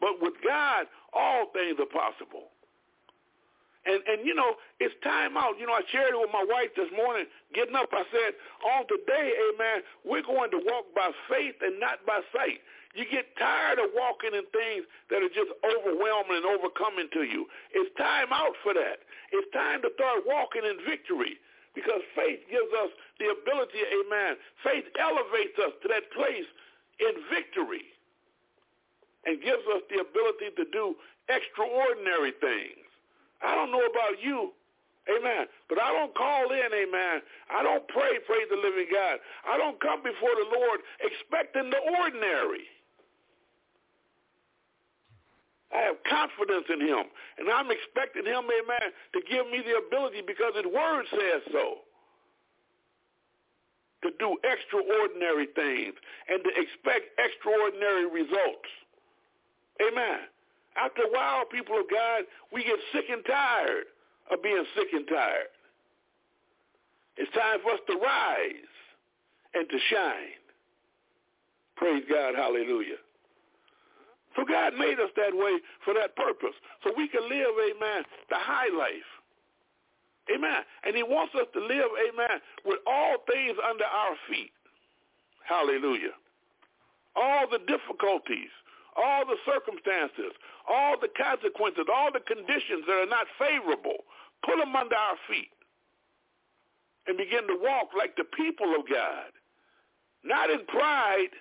[0.00, 2.53] but with God all things are possible.
[3.84, 5.60] And and you know, it's time out.
[5.60, 7.28] You know, I shared it with my wife this morning.
[7.52, 8.32] Getting up, I said,
[8.64, 12.64] on today, amen, we're going to walk by faith and not by sight.
[12.94, 17.50] You get tired of walking in things that are just overwhelming and overcoming to you.
[17.74, 19.02] It's time out for that.
[19.34, 21.42] It's time to start walking in victory
[21.74, 24.38] because faith gives us the ability, amen.
[24.62, 26.46] Faith elevates us to that place
[27.02, 27.82] in victory
[29.26, 30.94] and gives us the ability to do
[31.26, 32.83] extraordinary things.
[33.42, 34.52] I don't know about you,
[35.08, 37.22] amen, but I don't call in, amen.
[37.50, 39.18] I don't pray, praise the living God.
[39.46, 42.68] I don't come before the Lord expecting the ordinary.
[45.74, 47.10] I have confidence in him.
[47.38, 51.82] And I'm expecting him, amen, to give me the ability because his word says so.
[54.02, 55.94] To do extraordinary things
[56.28, 58.70] and to expect extraordinary results.
[59.82, 60.30] Amen.
[60.76, 63.84] After a while, people of God, we get sick and tired
[64.30, 65.52] of being sick and tired.
[67.16, 68.72] It's time for us to rise
[69.54, 70.38] and to shine.
[71.76, 72.34] Praise God.
[72.34, 72.98] Hallelujah.
[74.36, 76.54] So God made us that way for that purpose.
[76.82, 79.10] So we can live, amen, the high life.
[80.34, 80.64] Amen.
[80.84, 84.50] And he wants us to live, amen, with all things under our feet.
[85.46, 86.16] Hallelujah.
[87.14, 88.50] All the difficulties,
[88.96, 90.32] all the circumstances,
[90.68, 94.04] all the consequences, all the conditions that are not favorable,
[94.44, 95.50] put them under our feet
[97.06, 99.30] and begin to walk like the people of God.
[100.22, 101.34] Not in pride,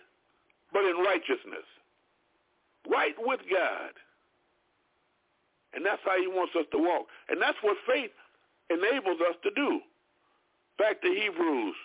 [0.74, 1.64] but in righteousness
[2.90, 3.92] right with God.
[5.74, 7.08] And that's how he wants us to walk.
[7.30, 8.12] And that's what faith
[8.70, 9.80] enables us to do.
[10.78, 11.76] Back to Hebrews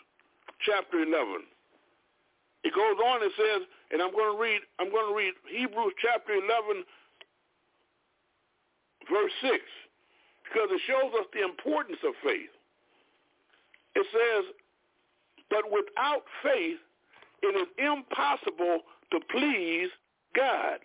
[0.65, 1.47] chapter 11.
[2.65, 5.95] It goes on and says, and I'm going to read, I'm going to read Hebrews
[6.03, 6.85] chapter 11,
[9.09, 9.57] verse 6,
[10.45, 12.53] because it shows us the importance of faith.
[13.95, 14.45] It says,
[15.51, 16.79] but without faith,
[17.43, 19.89] it is impossible to please
[20.37, 20.81] God.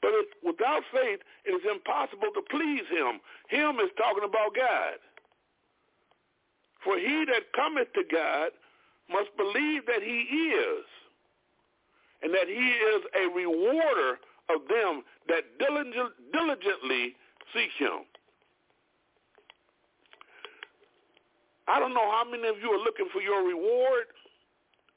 [0.00, 3.20] But it, without faith, it is impossible to please him.
[3.48, 5.02] Him is talking about God.
[6.84, 8.50] For he that cometh to God
[9.10, 10.20] must believe that he
[10.52, 10.84] is,
[12.22, 17.14] and that he is a rewarder of them that diligently
[17.54, 18.04] seek him.
[21.68, 24.06] I don't know how many of you are looking for your reward,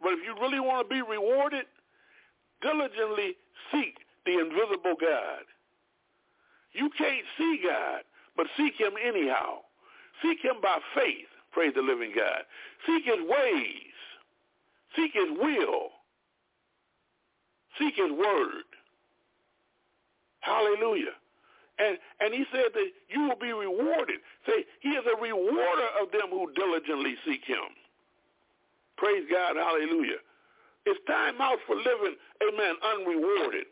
[0.02, 1.66] but if you really want to be rewarded,
[2.62, 3.36] diligently
[3.72, 5.46] seek the invisible God.
[6.74, 8.02] You can't see God,
[8.38, 9.62] but seek him anyhow.
[10.22, 12.44] Seek him by faith, praise the living God.
[12.86, 13.89] Seek his ways.
[14.96, 15.90] Seek his will.
[17.78, 18.68] Seek his word.
[20.42, 21.16] Hallelujah.
[21.80, 24.20] And and he said that you will be rewarded.
[24.46, 27.72] Say, he is a rewarder of them who diligently seek him.
[28.98, 29.56] Praise God.
[29.56, 30.20] Hallelujah.
[30.86, 33.66] It's time out for living, amen, unrewarded.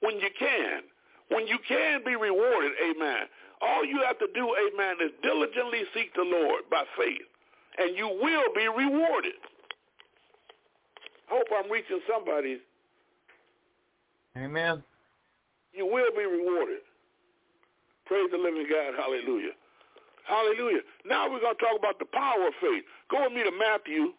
[0.00, 0.82] When you can.
[1.28, 3.28] When you can be rewarded, amen.
[3.62, 7.22] All you have to do, amen, is diligently seek the Lord by faith.
[7.78, 9.38] And you will be rewarded.
[11.30, 12.58] I hope I'm reaching somebody
[14.36, 14.82] Amen.
[15.72, 16.78] You will be rewarded.
[18.06, 18.94] Praise the living God.
[18.96, 19.52] Hallelujah.
[20.24, 20.80] Hallelujah.
[21.04, 22.84] Now we're going to talk about the power of faith.
[23.10, 24.12] Go with me to Matthew.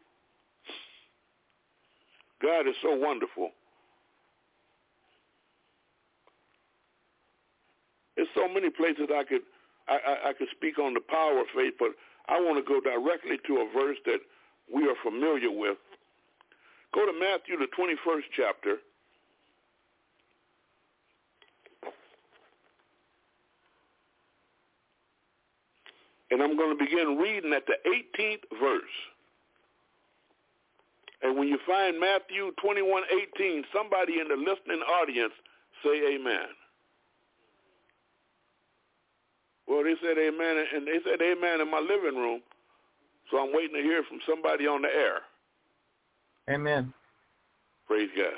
[2.41, 3.51] God is so wonderful.
[8.16, 9.41] There's so many places I could
[9.88, 11.89] I, I, I could speak on the power of faith, but
[12.28, 14.20] I want to go directly to a verse that
[14.74, 15.78] we are familiar with.
[16.93, 18.77] Go to Matthew, the 21st chapter.
[26.31, 28.83] And I'm going to begin reading at the 18th verse.
[31.21, 35.33] And when you find Matthew 21:18, somebody in the listening audience
[35.83, 36.47] say amen.
[39.67, 42.41] Well, they said amen, and they said amen in my living room.
[43.29, 45.21] So I'm waiting to hear from somebody on the air.
[46.51, 46.93] Amen.
[47.87, 48.33] Praise God.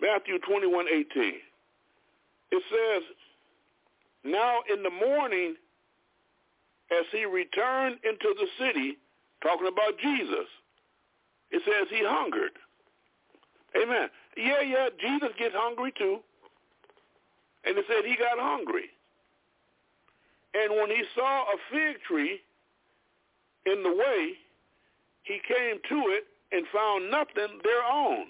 [0.00, 1.42] Matthew 21:18.
[2.52, 3.16] It says,
[4.24, 5.56] "Now in the morning,
[6.90, 8.98] as he returned into the city,
[9.42, 10.48] talking about Jesus,
[11.50, 12.52] it says he hungered.
[13.76, 14.10] Amen.
[14.36, 16.20] Yeah, yeah, Jesus gets hungry too.
[17.64, 18.90] And it said he got hungry.
[20.54, 22.40] And when he saw a fig tree
[23.66, 24.34] in the way,
[25.22, 28.26] he came to it and found nothing thereon,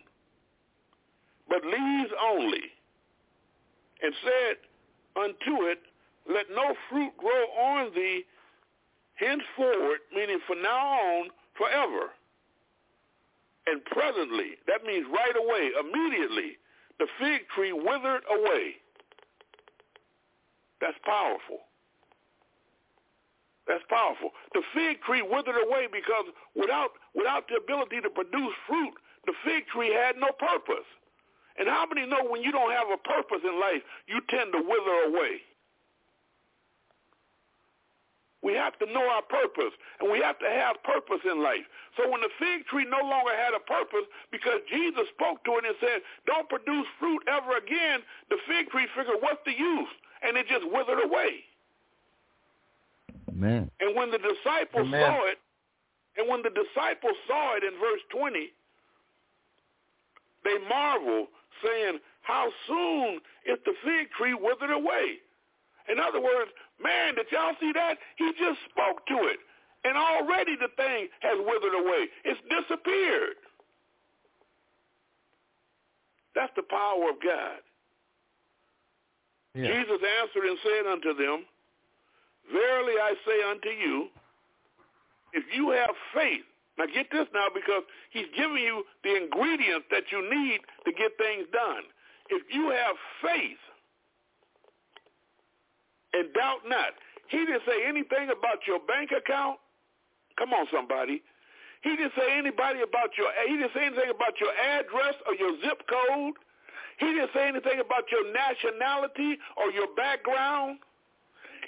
[1.49, 2.73] but leaves only,
[4.03, 4.57] and said
[5.17, 5.81] unto it,
[6.29, 8.25] Let no fruit grow on thee
[9.15, 12.11] henceforward, meaning from now on, forever.
[13.67, 16.57] And presently, that means right away, immediately,
[16.99, 18.77] the fig tree withered away.
[20.81, 21.61] That's powerful.
[23.71, 24.35] That's powerful.
[24.51, 26.27] The fig tree withered away because
[26.59, 28.99] without without the ability to produce fruit,
[29.31, 30.91] the fig tree had no purpose.
[31.55, 34.59] And how many know when you don't have a purpose in life, you tend to
[34.59, 35.47] wither away?
[38.43, 41.63] We have to know our purpose, and we have to have purpose in life.
[41.95, 45.69] So when the fig tree no longer had a purpose, because Jesus spoke to it
[45.69, 48.01] and said, don't produce fruit ever again,
[48.33, 49.93] the fig tree figured, what's the use?
[50.27, 51.45] And it just withered away.
[53.41, 53.71] Amen.
[53.81, 55.01] And when the disciples Amen.
[55.01, 55.39] saw it,
[56.19, 58.53] and when the disciples saw it in verse 20,
[60.45, 61.29] they marveled,
[61.65, 65.21] saying, how soon is the fig tree withered away?
[65.89, 66.51] In other words,
[66.83, 67.97] man, did y'all see that?
[68.17, 69.39] He just spoke to it.
[69.85, 72.09] And already the thing has withered away.
[72.25, 73.41] It's disappeared.
[76.35, 77.65] That's the power of God.
[79.55, 79.67] Yeah.
[79.67, 81.45] Jesus answered and said unto them,
[82.53, 84.09] Verily I say unto you,
[85.33, 86.45] if you have faith,
[86.79, 91.13] now get this now because he's giving you the ingredients that you need to get
[91.19, 91.85] things done.
[92.31, 93.61] If you have faith
[96.13, 96.95] and doubt not,
[97.29, 99.59] he didn't say anything about your bank account.
[100.39, 101.23] Come on, somebody.
[101.83, 103.29] He didn't say anybody about your.
[103.47, 106.35] He didn't say anything about your address or your zip code.
[106.99, 110.79] He didn't say anything about your nationality or your background.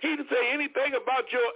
[0.03, 1.46] He didn't say anything about your.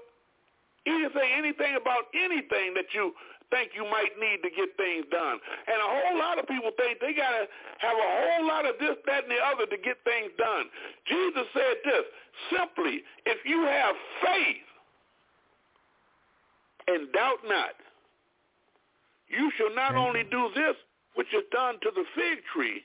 [0.86, 3.10] He didn't say anything about anything that you
[3.50, 5.38] think you might need to get things done.
[5.66, 7.46] And a whole lot of people think they got to
[7.82, 10.66] have a whole lot of this, that, and the other to get things done.
[11.06, 12.06] Jesus said this,
[12.50, 14.66] simply, if you have faith
[16.86, 17.74] and doubt not,
[19.28, 20.74] you shall not only do this
[21.14, 22.82] which is done to the fig tree,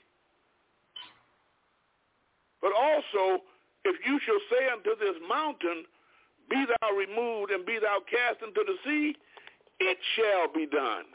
[2.61, 3.41] but also
[3.85, 5.85] if you shall say unto this mountain,
[6.49, 9.15] be thou removed and be thou cast into the sea,
[9.79, 11.05] it shall be done.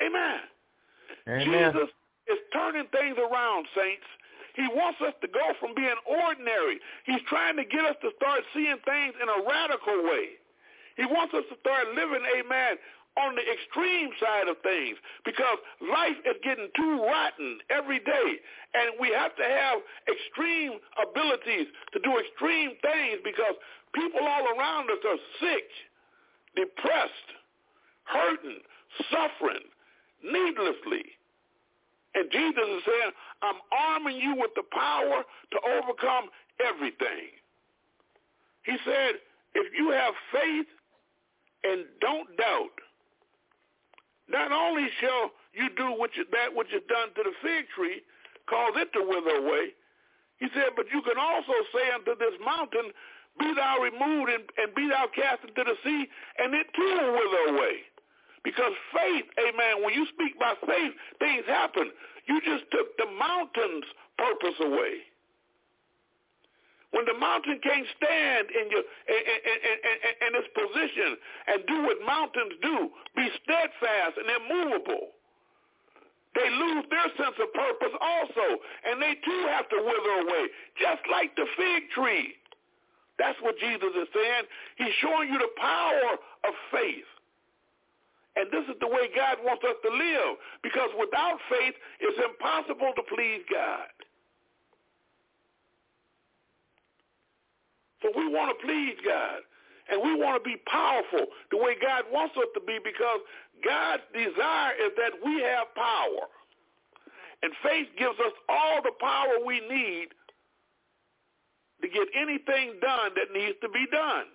[0.00, 0.40] Amen.
[1.28, 1.72] Amen.
[1.72, 1.90] Jesus
[2.28, 4.06] is turning things around, saints.
[4.54, 6.80] He wants us to go from being ordinary.
[7.04, 10.38] He's trying to get us to start seeing things in a radical way.
[10.96, 12.74] He wants us to start living, amen,
[13.26, 18.30] on the extreme side of things because life is getting too rotten every day.
[18.74, 23.58] And we have to have extreme abilities to do extreme things because
[23.94, 25.66] people all around us are sick
[26.56, 27.28] depressed,
[28.04, 28.60] hurting,
[29.10, 29.66] suffering
[30.24, 31.04] needlessly.
[32.14, 33.12] And Jesus is saying,
[33.42, 37.30] I'm arming you with the power to overcome everything.
[38.64, 39.22] He said,
[39.54, 40.66] if you have faith
[41.64, 42.74] and don't doubt,
[44.28, 48.04] not only shall you do which is, that which is done to the fig tree,
[48.48, 49.72] cause it to wither away,
[50.38, 52.94] he said, but you can also say unto this mountain,
[53.38, 56.06] be thou removed and, and be thou cast into the sea,
[56.38, 57.86] and it too will wither away.
[58.44, 61.90] Because faith, amen, when you speak by faith, things happen.
[62.26, 63.84] You just took the mountain's
[64.16, 65.06] purpose away.
[66.90, 71.20] When the mountain can't stand in your in, in, in, in its position
[71.52, 75.12] and do what mountains do, be steadfast and immovable,
[76.32, 78.46] they lose their sense of purpose also,
[78.88, 80.44] and they too have to wither away,
[80.80, 82.34] just like the fig tree.
[83.18, 84.44] That's what Jesus is saying.
[84.78, 86.16] He's showing you the power
[86.46, 87.10] of faith.
[88.36, 92.94] And this is the way God wants us to live, because without faith, it's impossible
[92.94, 93.90] to please God.
[98.16, 99.40] We want to please God.
[99.90, 103.20] And we want to be powerful the way God wants us to be because
[103.64, 106.28] God's desire is that we have power.
[107.42, 110.12] And faith gives us all the power we need
[111.80, 114.26] to get anything done that needs to be done.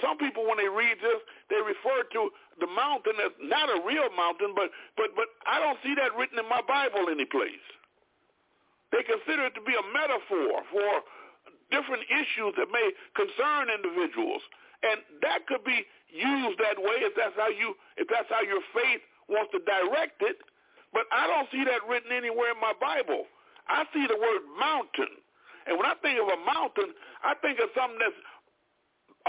[0.00, 1.20] Some people, when they read this,
[1.50, 5.78] they refer to the mountain as not a real mountain, but but but I don't
[5.82, 7.62] see that written in my Bible any place.
[8.90, 10.90] They consider it to be a metaphor for
[11.72, 14.44] different issues that may concern individuals.
[14.84, 18.60] And that could be used that way if that's how you if that's how your
[18.76, 20.36] faith wants to direct it.
[20.92, 23.24] But I don't see that written anywhere in my Bible.
[23.66, 25.16] I see the word mountain.
[25.66, 26.92] And when I think of a mountain,
[27.24, 28.20] I think of something that's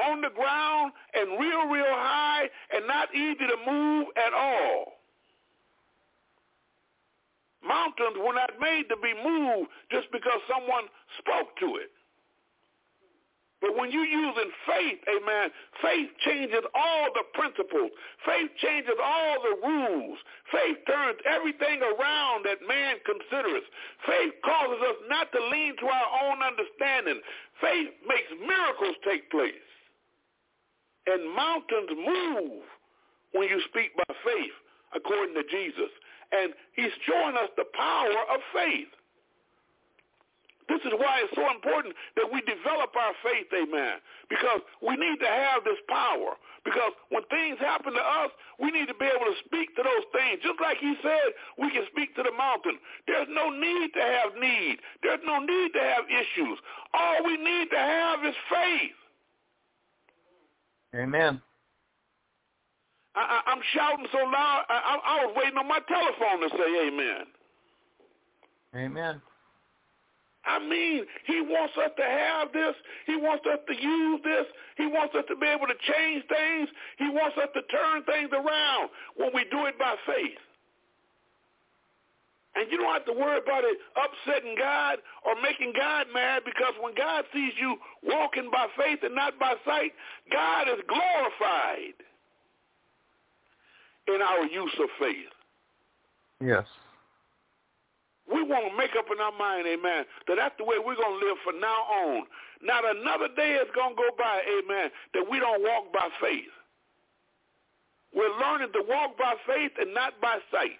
[0.09, 4.97] on the ground and real, real high and not easy to move at all.
[7.65, 10.83] Mountains were not made to be moved just because someone
[11.19, 11.91] spoke to it.
[13.63, 15.47] But when you're using faith, amen,
[15.79, 17.95] faith changes all the principles.
[18.27, 20.19] Faith changes all the rules.
[20.51, 23.63] Faith turns everything around that man considers.
[24.03, 27.23] Faith causes us not to lean to our own understanding.
[27.63, 29.63] Faith makes miracles take place.
[31.07, 32.67] And mountains move
[33.31, 34.55] when you speak by faith,
[34.91, 35.91] according to Jesus.
[36.35, 38.91] And he's showing us the power of faith.
[40.69, 43.99] This is why it's so important that we develop our faith, amen,
[44.29, 46.39] because we need to have this power.
[46.63, 50.07] Because when things happen to us, we need to be able to speak to those
[50.15, 50.39] things.
[50.39, 52.79] Just like he said, we can speak to the mountain.
[53.07, 54.79] There's no need to have need.
[55.03, 56.57] There's no need to have issues.
[56.95, 58.97] All we need to have is faith.
[60.95, 61.41] Amen.
[63.15, 67.25] I, am shouting so loud, I, I was waiting on my telephone to say amen.
[68.75, 69.21] Amen.
[70.45, 72.75] I mean, he wants us to have this.
[73.07, 74.45] He wants us to use this.
[74.77, 76.69] He wants us to be able to change things.
[76.97, 80.39] He wants us to turn things around when we do it by faith.
[82.55, 86.73] And you don't have to worry about it upsetting God or making God mad because
[86.79, 89.91] when God sees you walking by faith and not by sight,
[90.31, 91.97] God is glorified
[94.07, 95.33] in our use of faith.
[96.41, 96.65] Yes.
[98.31, 101.19] We want to make up in our mind, amen, that that's the way we're going
[101.19, 102.23] to live from now on.
[102.61, 106.51] Not another day is going to go by, amen, that we don't walk by faith.
[108.15, 110.79] We're learning to walk by faith and not by sight.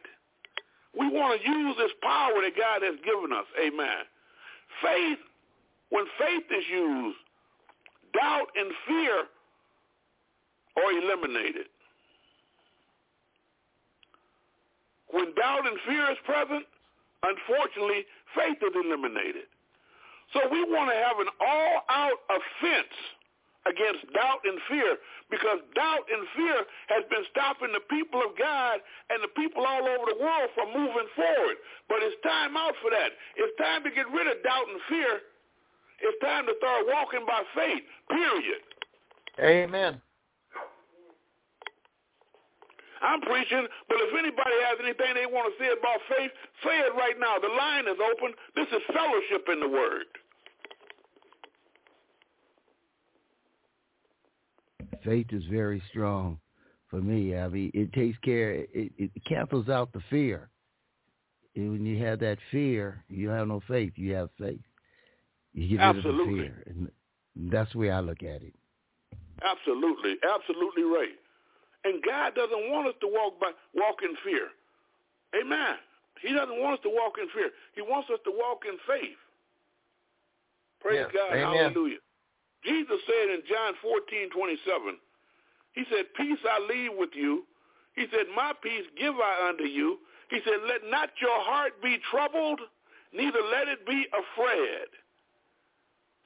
[0.98, 4.08] We want to use this power that God has given us, amen.
[4.82, 5.20] Faith,
[5.90, 7.18] when faith is used,
[8.14, 9.26] doubt and fear
[10.78, 11.68] are eliminated.
[15.12, 16.66] When doubt and fear is present,
[17.24, 18.06] unfortunately,
[18.36, 19.48] faith is eliminated.
[20.32, 22.96] So we want to have an all-out offense
[23.66, 25.00] against doubt and fear
[25.32, 29.88] because doubt and fear has been stopping the people of God and the people all
[29.88, 31.58] over the world from moving forward.
[31.88, 33.16] But it's time out for that.
[33.40, 35.24] It's time to get rid of doubt and fear.
[36.04, 38.62] It's time to start walking by faith, period.
[39.40, 40.02] Amen.
[43.04, 46.32] I'm preaching, but if anybody has anything they want to say about faith,
[46.64, 47.38] say it right now.
[47.38, 48.34] The line is open.
[48.56, 50.06] This is fellowship in the Word.
[55.04, 56.40] Faith is very strong
[56.90, 57.36] for me.
[57.36, 58.54] I mean, it takes care.
[58.54, 60.50] It, it cancels out the fear.
[61.56, 63.94] And when you have that fear, you have no faith.
[63.96, 64.62] You have faith.
[65.54, 66.34] You get Absolutely.
[66.34, 68.54] rid of the fear, and that's the way I look at it.
[69.44, 71.16] Absolutely, absolutely right.
[71.84, 74.48] And God doesn't want us to walk by walk in fear.
[75.36, 75.76] Amen.
[76.22, 77.52] He doesn't want us to walk in fear.
[77.76, 79.20] He wants us to walk in faith.
[80.80, 81.08] Praise.
[81.14, 81.36] God.
[81.36, 81.72] Amen.
[81.74, 82.00] Hallelujah.
[82.64, 84.96] Jesus said in John 14, 27,
[85.74, 87.44] he said, peace I leave with you.
[87.96, 90.00] He said, my peace give I unto you.
[90.30, 92.62] He said, let not your heart be troubled,
[93.12, 94.88] neither let it be afraid.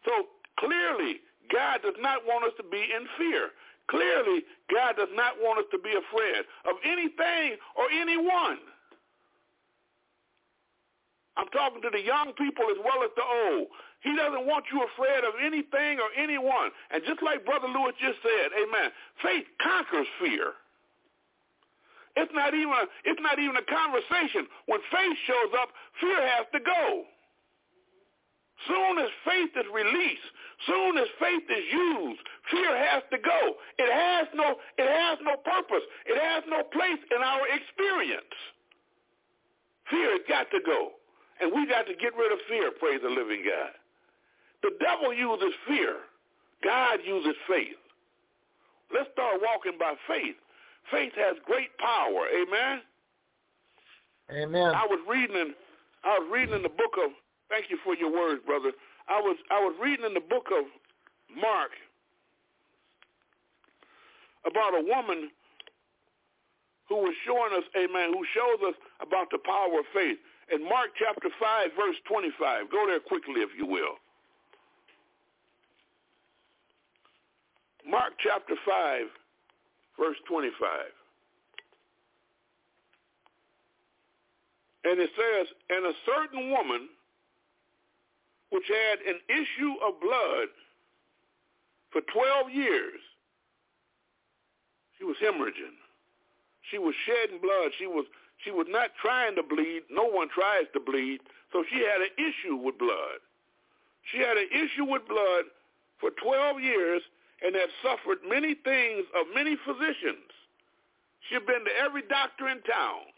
[0.05, 0.12] So
[0.60, 3.49] clearly, God does not want us to be in fear.
[3.89, 8.59] Clearly, God does not want us to be afraid of anything or anyone.
[11.38, 13.67] I'm talking to the young people as well as the old.
[14.01, 16.73] He doesn't want you afraid of anything or anyone.
[16.91, 18.89] And just like Brother Lewis just said, amen,
[19.21, 20.57] faith conquers fear.
[22.17, 24.49] It's not even a, it's not even a conversation.
[24.65, 25.69] When faith shows up,
[26.01, 27.05] fear has to go.
[28.66, 30.28] Soon as faith is released,
[30.66, 33.53] soon as faith is used, fear has to go.
[33.78, 35.86] It has no it has no purpose.
[36.08, 38.34] It has no place in our experience.
[39.91, 40.97] Fear has got to go.
[41.39, 43.78] And we got to get rid of fear, praise the living God.
[44.64, 45.97] The devil uses fear.
[46.64, 47.78] God uses faith.
[48.91, 50.36] Let's start walking by faith.
[50.89, 52.26] Faith has great power.
[52.34, 52.82] Amen.
[54.32, 54.74] Amen.
[54.74, 55.53] I was reading in
[56.03, 57.12] I was reading in the book of
[57.49, 58.71] thank you for your words, brother.
[59.07, 60.65] I was I was reading in the book of
[61.33, 61.71] Mark
[64.45, 65.29] about a woman
[66.87, 70.17] who was showing us, amen, who shows us about the power of faith.
[70.47, 72.71] In Mark chapter 5, verse 25.
[72.71, 73.99] Go there quickly, if you will.
[77.83, 79.07] Mark chapter 5,
[79.99, 80.55] verse 25.
[84.85, 86.87] And it says, And a certain woman
[88.49, 90.49] which had an issue of blood
[91.91, 92.99] for 12 years,
[94.97, 95.77] she was hemorrhaging.
[96.71, 97.71] She was shedding blood.
[97.77, 98.05] She was
[98.43, 99.83] she was not trying to bleed.
[99.89, 101.21] No one tries to bleed.
[101.51, 103.23] So she had an issue with blood.
[104.11, 105.45] She had an issue with blood
[105.99, 107.01] for 12 years
[107.41, 110.29] and had suffered many things of many physicians.
[111.27, 113.09] She had been to every doctor in town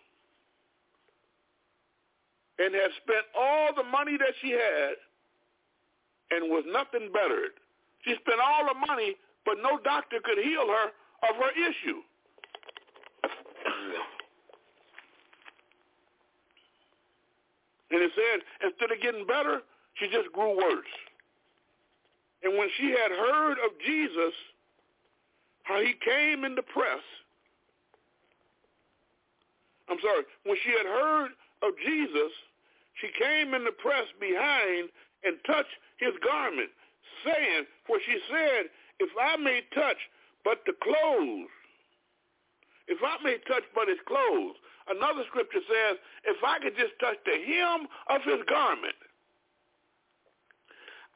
[2.60, 4.96] and had spent all the money that she had
[6.32, 7.52] and was nothing bettered.
[8.06, 9.16] She spent all the money,
[9.46, 10.92] but no doctor could heal her
[11.30, 12.02] of her issue.
[17.92, 19.62] And it said, instead of getting better,
[19.96, 20.94] she just grew worse.
[22.44, 24.34] And when she had heard of Jesus,
[25.64, 27.02] how he came in the press,
[29.90, 31.32] I'm sorry, when she had heard
[31.64, 32.32] of Jesus,
[33.02, 34.90] she came in the press behind
[35.24, 35.68] and touch
[35.98, 36.70] his garment,
[37.26, 39.98] saying, for she said, if I may touch
[40.44, 41.52] but the clothes,
[42.90, 44.58] if I may touch but his clothes.
[44.90, 48.98] Another scripture says, if I could just touch the hem of his garment.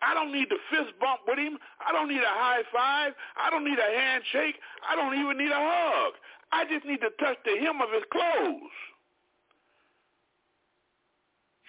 [0.04, 1.58] I don't need to fist bump with him.
[1.82, 3.14] I don't need a high five.
[3.40, 4.60] I don't need a handshake.
[4.86, 6.14] I don't even need a hug.
[6.52, 8.78] I just need to touch the hem of his clothes.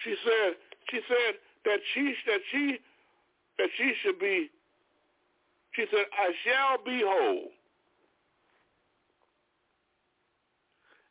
[0.03, 0.61] She said,
[0.91, 2.77] she said that she that she
[3.57, 4.49] that she should be
[5.75, 7.51] she said, I shall be whole.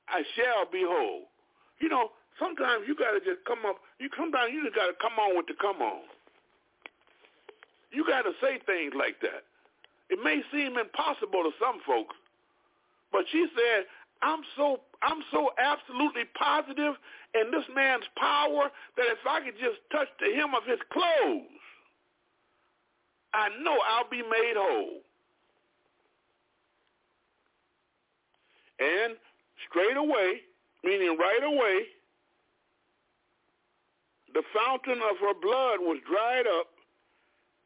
[0.08, 1.28] I shall be whole.
[1.80, 5.18] You know, sometimes you gotta just come up you come down you just gotta come
[5.18, 6.02] on with the come on.
[7.92, 9.44] You gotta say things like that.
[10.10, 12.16] It may seem impossible to some folks,
[13.12, 13.86] but she said,
[14.24, 16.94] I'm so I'm so absolutely positive
[17.34, 21.60] in this man's power that if I could just touch the hem of his clothes,
[23.34, 25.04] I know I'll be made whole.
[28.80, 29.14] And
[29.68, 30.40] straight away,
[30.82, 31.84] meaning right away,
[34.32, 36.68] the fountain of her blood was dried up,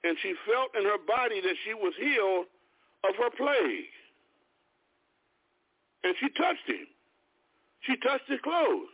[0.03, 2.47] and she felt in her body that she was healed
[3.05, 3.87] of her plague.
[6.09, 6.89] And she touched him.
[7.85, 8.89] She touched his clothes.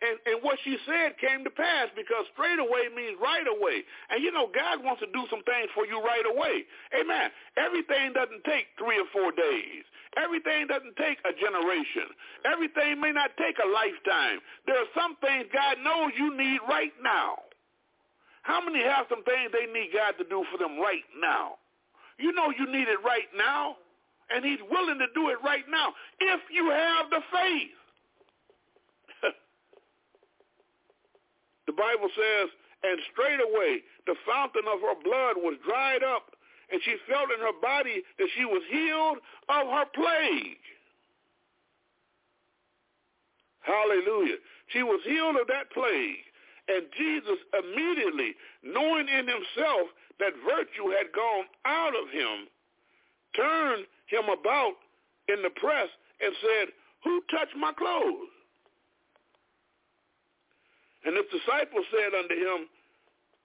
[0.00, 3.84] And, and what she said came to pass because straight away means right away.
[4.08, 6.64] And you know, God wants to do some things for you right away.
[6.96, 7.28] Amen.
[7.60, 9.84] Everything doesn't take three or four days.
[10.16, 12.08] Everything doesn't take a generation.
[12.48, 14.40] Everything may not take a lifetime.
[14.64, 17.44] There are some things God knows you need right now.
[18.48, 21.60] How many have some things they need God to do for them right now?
[22.22, 23.76] You know you need it right now,
[24.30, 27.76] and he's willing to do it right now if you have the faith.
[31.66, 32.48] The Bible says,
[32.82, 36.32] and straightway the fountain of her blood was dried up,
[36.72, 39.18] and she felt in her body that she was healed
[39.48, 40.64] of her plague.
[43.60, 44.40] Hallelujah.
[44.72, 46.24] She was healed of that plague.
[46.68, 49.88] And Jesus immediately, knowing in himself
[50.20, 52.48] that virtue had gone out of him,
[53.36, 54.74] turned him about
[55.28, 55.88] in the press
[56.20, 56.68] and said,
[57.04, 58.32] who touched my clothes?
[61.04, 62.66] And his disciples said unto him,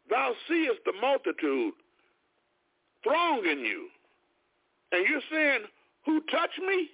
[0.10, 1.74] Thou seest the multitude
[3.04, 3.88] thronging you,
[4.92, 5.62] and you're saying,
[6.06, 6.90] Who touched me?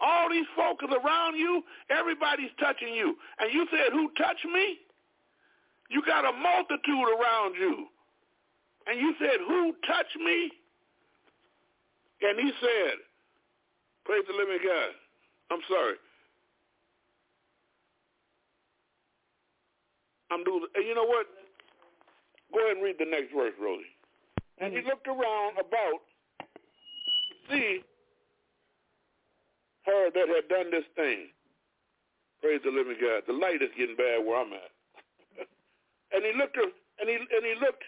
[0.00, 1.62] All these folk is around you.
[1.90, 3.16] Everybody's touching you.
[3.38, 4.78] And you said, Who touched me?
[5.90, 7.86] You got a multitude around you.
[8.86, 10.50] And you said, who touched me?
[12.24, 12.96] And he said,
[14.06, 14.92] praise the living God.
[15.52, 16.00] I'm sorry.
[20.32, 21.26] I'm doing, and you know what?
[22.52, 23.84] Go ahead and read the next verse, Rosie.
[24.58, 24.88] And he mm-hmm.
[24.88, 26.00] looked around about
[26.40, 27.84] to see
[29.84, 31.28] her that had done this thing.
[32.40, 33.24] Praise the living God.
[33.26, 34.72] The light is getting bad where I'm at.
[36.12, 37.84] and he looked and he and he looked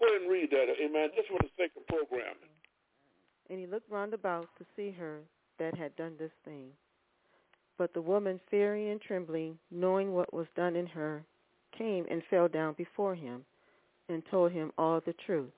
[0.00, 2.48] Go ahead and read that, amen, just for the sake of programming.
[3.50, 5.20] And he looked round about to see her
[5.58, 6.68] that had done this thing.
[7.76, 11.22] But the woman, fearing and trembling, knowing what was done in her,
[11.76, 13.44] came and fell down before him
[14.08, 15.52] and told him all the truth.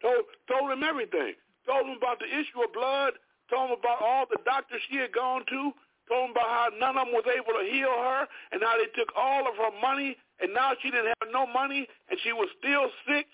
[0.00, 1.34] Told, told him everything.
[1.66, 3.14] Told him about the issue of blood.
[3.50, 5.72] Told him about all the doctors she had gone to.
[6.08, 8.90] Told him about how none of them was able to heal her and how they
[8.98, 12.48] took all of her money and now she didn't have no money and she was
[12.58, 13.26] still sick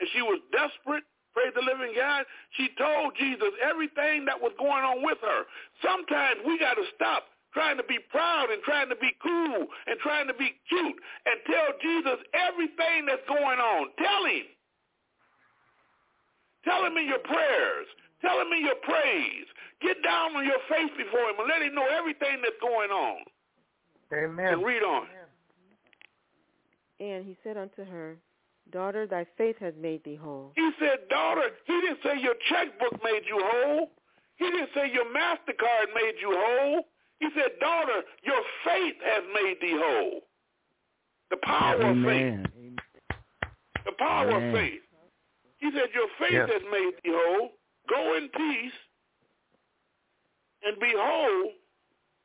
[0.00, 2.24] and she was desperate, praise the living God,
[2.56, 5.44] she told Jesus everything that was going on with her.
[5.80, 9.96] Sometimes we got to stop trying to be proud and trying to be cool and
[10.00, 10.96] trying to be cute
[11.28, 13.92] and tell Jesus everything that's going on.
[14.00, 14.46] Tell him.
[16.64, 17.86] Tell him in your prayers.
[18.22, 19.46] Tell him in your praise.
[19.82, 23.20] Get down on your face before him and let him know everything that's going on.
[24.14, 24.54] Amen.
[24.54, 25.06] And read on.
[27.00, 28.16] And he said unto her,
[28.70, 30.52] Daughter, thy faith has made thee whole.
[30.56, 33.90] He said, daughter, he didn't say your checkbook made you whole.
[34.36, 36.84] He didn't say your MasterCard made you whole.
[37.20, 40.20] He said, daughter, your faith has made thee whole.
[41.30, 42.44] The power Amen.
[42.46, 42.78] of faith.
[43.84, 44.48] The power Amen.
[44.48, 44.80] of faith.
[45.58, 46.48] He said, your faith Yes.
[46.50, 47.50] has made thee whole.
[47.88, 48.72] Go in peace
[50.64, 51.52] and be whole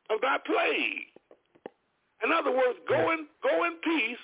[0.09, 1.11] of thy plague.
[2.23, 4.17] In other words, go in, go in peace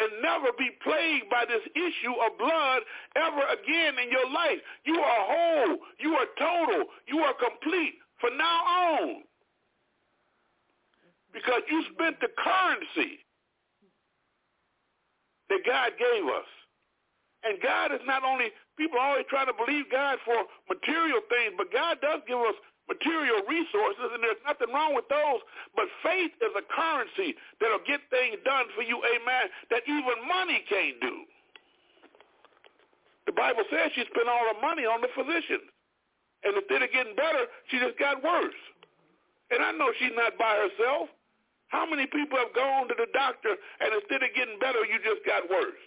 [0.00, 2.82] and never be plagued by this issue of blood
[3.16, 4.58] ever again in your life.
[4.84, 5.76] You are whole.
[5.98, 6.84] You are total.
[7.06, 9.22] You are complete from now on.
[11.32, 13.20] Because you spent the currency
[15.48, 16.48] that God gave us.
[17.42, 20.36] And God is not only, people are always try to believe God for
[20.68, 22.56] material things, but God does give us
[22.90, 25.40] material resources, and there's nothing wrong with those.
[25.78, 30.66] But faith is a currency that'll get things done for you, amen, that even money
[30.66, 31.24] can't do.
[33.30, 35.70] The Bible says she spent all her money on the physicians.
[36.42, 38.58] And instead of getting better, she just got worse.
[39.52, 41.12] And I know she's not by herself.
[41.68, 45.22] How many people have gone to the doctor and instead of getting better, you just
[45.22, 45.78] got worse?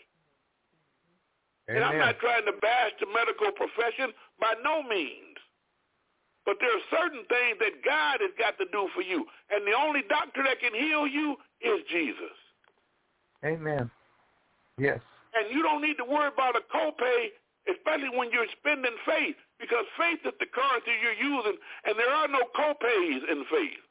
[1.67, 5.32] And I'm not trying to bash the medical profession by no means.
[6.45, 9.25] But there are certain things that God has got to do for you.
[9.49, 12.35] And the only doctor that can heal you is Jesus.
[13.45, 13.89] Amen.
[14.77, 14.99] Yes.
[15.33, 17.31] And you don't need to worry about a copay,
[17.71, 22.27] especially when you're spending faith, because faith is the currency you're using, and there are
[22.27, 23.83] no copays in faith.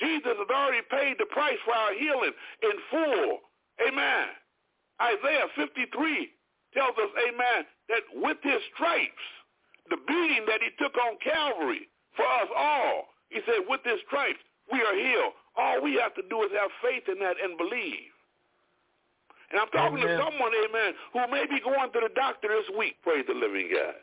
[0.00, 2.32] Jesus has already paid the price for our healing
[2.62, 3.40] in full.
[3.86, 4.28] Amen.
[5.00, 6.32] Isaiah 53
[6.72, 9.24] tells us, amen, that with his stripes,
[9.90, 14.40] the beating that he took on Calvary for us all, he said, with his stripes,
[14.72, 15.34] we are healed.
[15.56, 18.12] All we have to do is have faith in that and believe.
[19.50, 20.18] And I'm talking Amen.
[20.18, 23.70] to someone, amen, who may be going to the doctor this week, praise the living
[23.70, 23.94] God.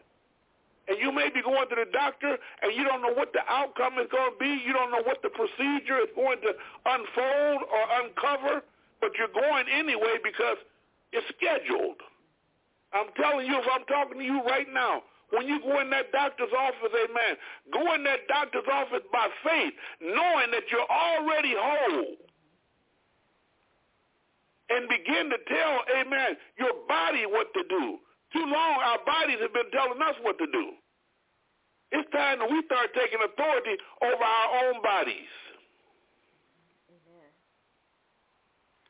[0.88, 4.00] And you may be going to the doctor and you don't know what the outcome
[4.00, 4.52] is going to be.
[4.68, 6.52] You don't know what the procedure is going to
[6.86, 8.64] unfold or uncover,
[9.00, 10.60] but you're going anyway because
[11.16, 12.04] it's scheduled.
[12.92, 15.04] I'm telling you, if I'm talking to you right now,
[15.34, 17.34] when you go in that doctor's office, amen,
[17.74, 22.16] go in that doctor's office by faith, knowing that you're already whole.
[24.70, 27.98] And begin to tell, amen, your body what to do.
[28.32, 30.72] Too long, our bodies have been telling us what to do.
[31.92, 35.30] It's time that we start taking authority over our own bodies.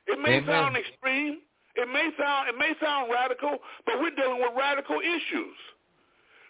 [0.08, 0.48] It may Amen.
[0.48, 1.40] sound extreme.
[1.76, 5.58] It may sound it may sound radical, but we're dealing with radical issues.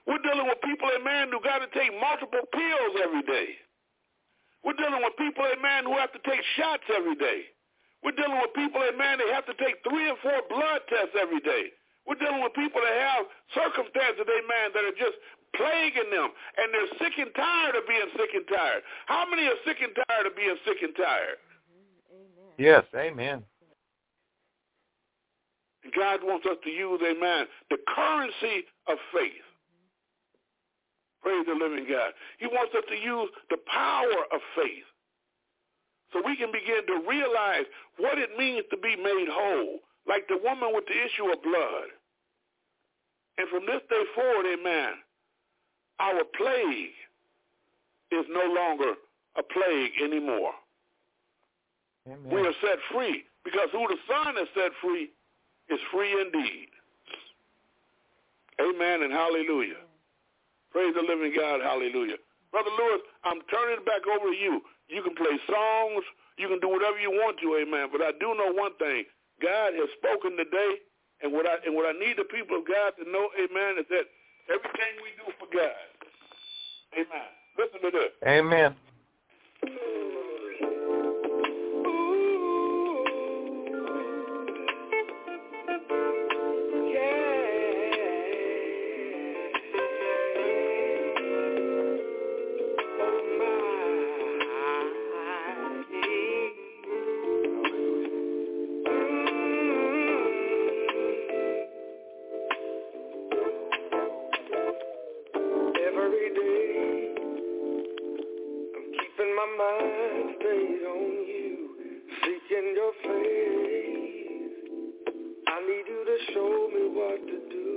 [0.08, 3.56] We're dealing with people, amen, who got to take multiple pills every day.
[4.64, 7.52] We're dealing with people, amen, who have to take shots every day.
[8.04, 11.40] We're dealing with people, amen, they have to take three and four blood tests every
[11.40, 11.72] day.
[12.04, 13.24] We're dealing with people that have
[13.56, 15.16] circumstances, amen, that are just
[15.56, 18.84] plaguing them, and they're sick and tired of being sick and tired.
[19.08, 21.40] How many are sick and tired of being sick and tired?
[22.58, 22.84] Yes.
[22.96, 23.44] Amen.
[25.96, 29.48] God wants us to use, amen, the currency of faith.
[31.24, 32.12] Praise the living God.
[32.38, 34.84] He wants us to use the power of faith.
[36.12, 37.66] so we can begin to realize
[37.98, 41.90] what it means to be made whole, like the woman with the issue of blood.
[43.38, 44.94] And from this day forward, amen,
[46.00, 46.94] our plague
[48.12, 48.94] is no longer
[49.38, 50.54] a plague anymore.
[52.06, 52.30] Amen.
[52.30, 55.10] We are set free because who the Son has set free
[55.70, 56.68] is free indeed.
[58.62, 59.82] Amen and hallelujah.
[60.74, 61.62] Praise the living God.
[61.62, 62.18] Hallelujah.
[62.52, 64.62] Brother Lewis, I'm turning it back over to you.
[64.90, 66.04] You can play songs.
[66.38, 67.90] You can do whatever you want to, amen.
[67.94, 69.06] But I do know one thing.
[69.42, 70.82] God has spoken today,
[71.22, 73.86] and what I and what I need the people of God to know, amen, is
[73.90, 74.10] that
[74.50, 75.86] everything we do for God,
[76.94, 77.30] amen.
[77.58, 78.12] Listen to this.
[78.26, 78.76] Amen.
[109.44, 111.70] My mind stayed on you,
[112.22, 114.54] seeking your face.
[115.48, 117.68] I need you to show me what to do.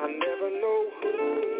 [0.00, 1.53] I never know who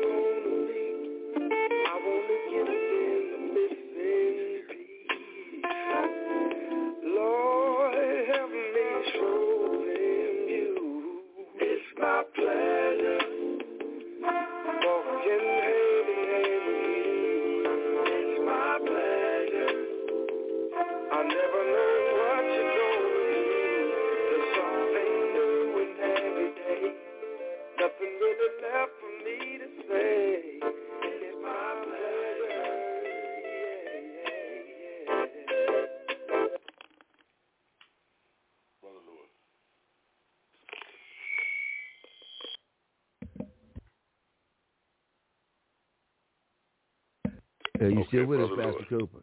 [48.14, 48.86] Still with us, Pastor Lewis.
[48.88, 49.22] Cooper?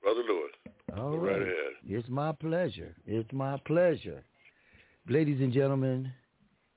[0.00, 0.52] Brother Lewis.
[0.96, 1.48] All right right.
[1.84, 2.94] It's my pleasure.
[3.04, 4.22] It's my pleasure.
[5.08, 6.12] Ladies and gentlemen,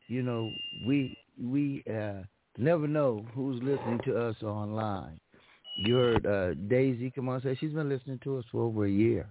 [0.07, 0.49] you know,
[0.87, 2.23] we we uh,
[2.57, 5.19] never know who's listening to us online.
[5.77, 8.89] You heard uh, Daisy come on say she's been listening to us for over a
[8.89, 9.27] year.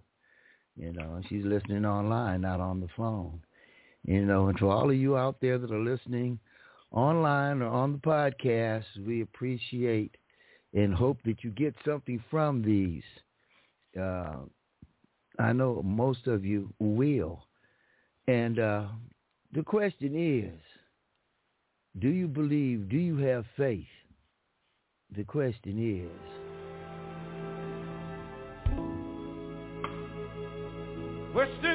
[0.76, 3.40] You know, and she's listening online, not on the phone.
[4.04, 6.38] You know, and to all of you out there that are listening
[6.92, 10.16] online or on the podcast, we appreciate
[10.74, 13.02] and hope that you get something from these.
[13.98, 14.36] Uh,
[15.38, 17.44] I know most of you will.
[18.26, 18.86] And uh,
[19.52, 20.60] the question is,
[21.98, 23.86] do you believe, do you have faith?
[25.16, 26.38] The question is,
[31.32, 31.67] Question is,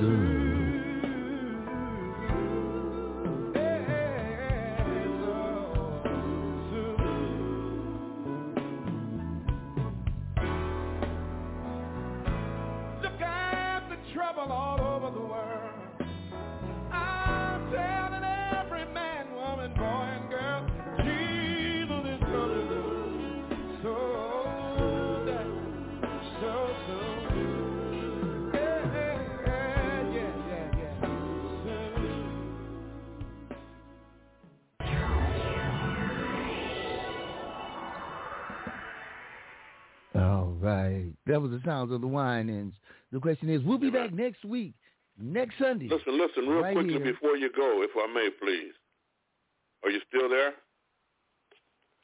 [0.00, 0.29] Soon.
[41.30, 42.74] That was the sounds of the Winans.
[43.12, 44.74] The question is, we'll be back next week,
[45.18, 45.88] next Sunday.
[45.88, 47.12] Listen, listen, real Right quickly here.
[47.12, 48.72] before you go, if I may, please.
[49.84, 50.52] Are you still there?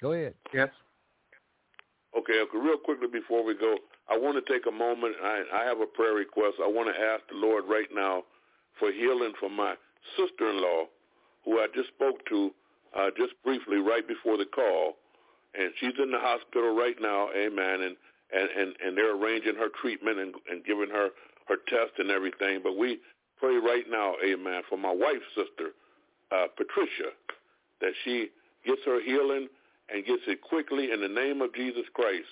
[0.01, 0.35] Go ahead.
[0.53, 0.69] Yes.
[2.17, 3.77] Okay, okay, real quickly before we go,
[4.09, 5.17] I want to take a moment.
[5.23, 6.57] I, I have a prayer request.
[6.63, 8.25] I want to ask the Lord right now
[8.79, 9.75] for healing for my
[10.17, 10.85] sister-in-law,
[11.45, 12.51] who I just spoke to
[12.97, 14.95] uh, just briefly right before the call,
[15.59, 17.29] and she's in the hospital right now.
[17.37, 17.83] Amen.
[17.83, 17.97] And
[18.33, 21.11] and and, and they're arranging her treatment and, and giving her
[21.47, 22.61] her test and everything.
[22.63, 22.99] But we
[23.39, 25.71] pray right now, Amen, for my wife's sister,
[26.33, 27.11] uh, Patricia,
[27.81, 28.29] that she
[28.67, 29.49] gets her healing
[29.89, 32.27] and gets it quickly in the name of Jesus Christ.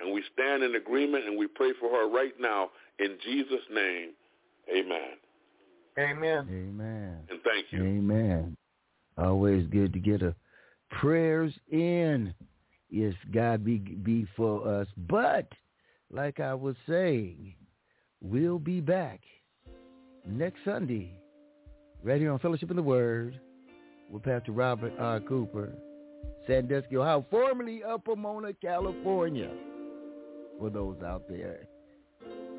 [0.00, 4.10] And we stand in agreement and we pray for her right now in Jesus' name.
[4.74, 5.18] Amen.
[5.98, 6.46] Amen.
[6.48, 7.16] Amen.
[7.28, 7.82] And thank you.
[7.82, 8.56] Amen.
[9.18, 10.34] Always good to get a
[10.90, 12.32] prayers in.
[12.90, 14.88] Yes, God be be for us.
[15.08, 15.48] But
[16.10, 17.54] like I was saying,
[18.20, 19.20] we'll be back
[20.26, 21.14] next Sunday,
[22.02, 23.38] right here on Fellowship in the Word,
[24.10, 25.20] with Pastor Robert R.
[25.20, 25.72] Cooper,
[26.46, 29.50] Sandusky, Ohio, formerly of Pomona, California.
[30.58, 31.68] For those out there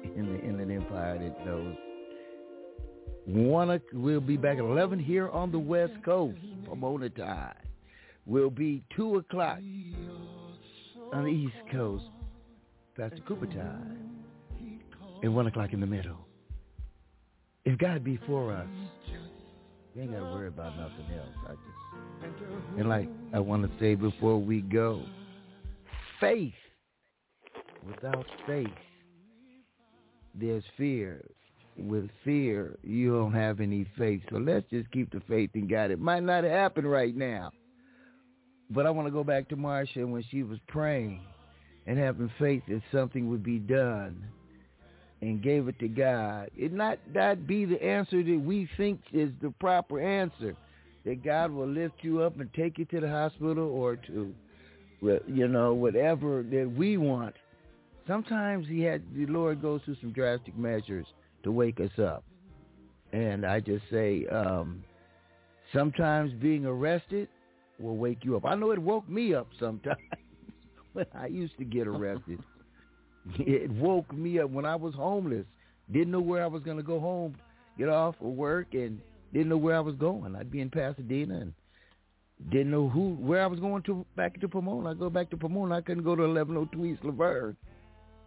[0.03, 1.75] in the Inland Empire that knows.
[3.27, 7.53] One, we'll be back at 11 here on the West Coast, Pomona time.
[8.25, 9.59] We'll be 2 o'clock
[11.14, 12.05] on the East Coast,
[12.97, 14.09] Pastor Cooper time,
[15.24, 16.18] and 1 o'clock in the middle.
[17.66, 18.68] If God be for us,
[19.95, 21.36] we ain't got to worry about nothing else.
[21.47, 25.03] I just, and like I want to say before we go,
[26.20, 26.53] faith.
[27.86, 28.68] Without faith,
[30.36, 31.26] there's fear.
[31.78, 34.22] With fear, you don't have any faith.
[34.30, 35.89] So let's just keep the faith in God.
[35.89, 37.51] It might not happen right now.
[38.74, 41.22] But I want to go back to Marcia when she was praying
[41.88, 44.24] and having faith that something would be done
[45.22, 46.49] and gave it to God.
[46.57, 50.55] It not that be the answer that we think is the proper answer.
[51.03, 54.34] That God will lift you up and take you to the hospital or to,
[55.01, 57.36] you know, whatever that we want.
[58.07, 61.07] Sometimes he had the Lord goes through some drastic measures
[61.43, 62.24] to wake us up.
[63.13, 64.84] And I just say, um,
[65.74, 67.28] sometimes being arrested
[67.82, 68.45] will wake you up.
[68.45, 69.97] I know it woke me up sometimes
[70.93, 72.39] when I used to get arrested.
[73.39, 75.45] it woke me up when I was homeless.
[75.91, 77.36] Didn't know where I was going to go home,
[77.77, 78.99] get off of work, and
[79.34, 80.36] didn't know where I was going.
[80.36, 81.53] I'd be in Pasadena and
[82.49, 84.91] didn't know who where I was going to back to Pomona.
[84.91, 85.77] I go back to Pomona.
[85.77, 87.55] I couldn't go to 1102 East Laverne.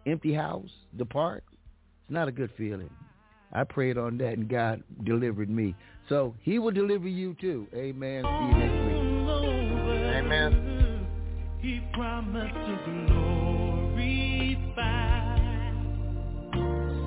[0.05, 1.43] Empty house, the park.
[1.51, 2.89] It's not a good feeling.
[3.51, 5.75] I prayed on that and God delivered me.
[6.09, 7.67] So he will deliver you too.
[7.73, 8.25] Amen
[10.27, 11.07] man.
[11.61, 12.77] He promised to
[13.07, 14.03] glorify.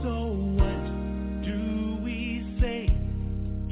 [0.02, 0.14] So
[0.58, 0.84] what
[1.44, 2.86] do we say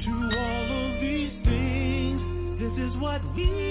[0.05, 2.21] to all of these things?
[2.59, 3.66] This is what we